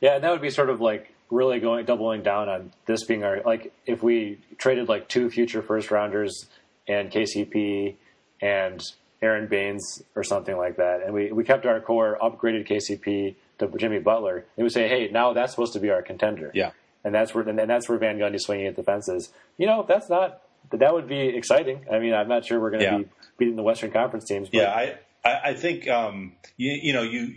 [0.00, 3.24] Yeah, and that would be sort of like really going doubling down on this being
[3.24, 6.46] our like if we traded like two future first rounders
[6.86, 7.94] and KCP
[8.42, 8.82] and
[9.22, 13.78] Aron Baynes or something like that, and we, we kept our core, upgraded KCP to
[13.78, 16.50] Jimmy Butler, and we say, hey, now that's supposed to be our contender.
[16.52, 16.72] Yeah,
[17.04, 19.32] and that's where and that's where Van Gundy swinging at the fences.
[19.56, 21.86] You know, that's not that would be exciting.
[21.90, 22.98] I mean, I'm not sure we're going to yeah.
[22.98, 24.48] be beating the Western Conference teams.
[24.48, 27.34] But yeah, I I, I think um, you, you know you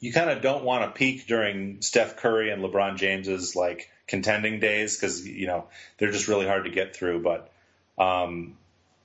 [0.00, 4.60] you kind of don't want to peak during Steph Curry and LeBron James's like contending
[4.60, 5.66] days because you know
[5.98, 7.22] they're just really hard to get through.
[7.22, 7.50] But
[7.98, 8.56] um,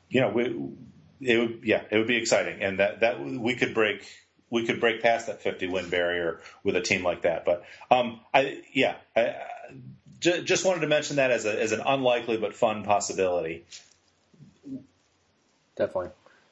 [0.09, 0.43] you know, we,
[1.21, 4.05] it would yeah, it would be exciting, and that that we could break
[4.49, 7.45] we could break past that 50 win barrier with a team like that.
[7.45, 9.35] But um, I yeah, I,
[10.19, 13.65] j- just wanted to mention that as a as an unlikely but fun possibility.
[15.75, 16.09] Definitely.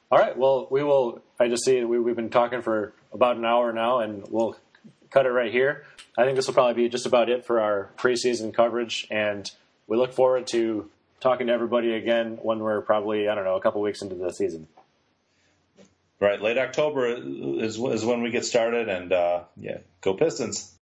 [0.10, 0.38] All right.
[0.38, 1.22] Well, we will.
[1.39, 4.55] I just see we, we've been talking for about an hour now, and we'll
[5.10, 5.84] cut it right here.
[6.18, 9.49] I think this will probably be just about it for our preseason coverage, and
[9.86, 10.89] we look forward to
[11.20, 14.32] talking to everybody again when we're probably I don't know a couple weeks into the
[14.32, 14.68] season.
[16.20, 20.77] Right, late October is is when we get started, and uh, yeah, go Pistons.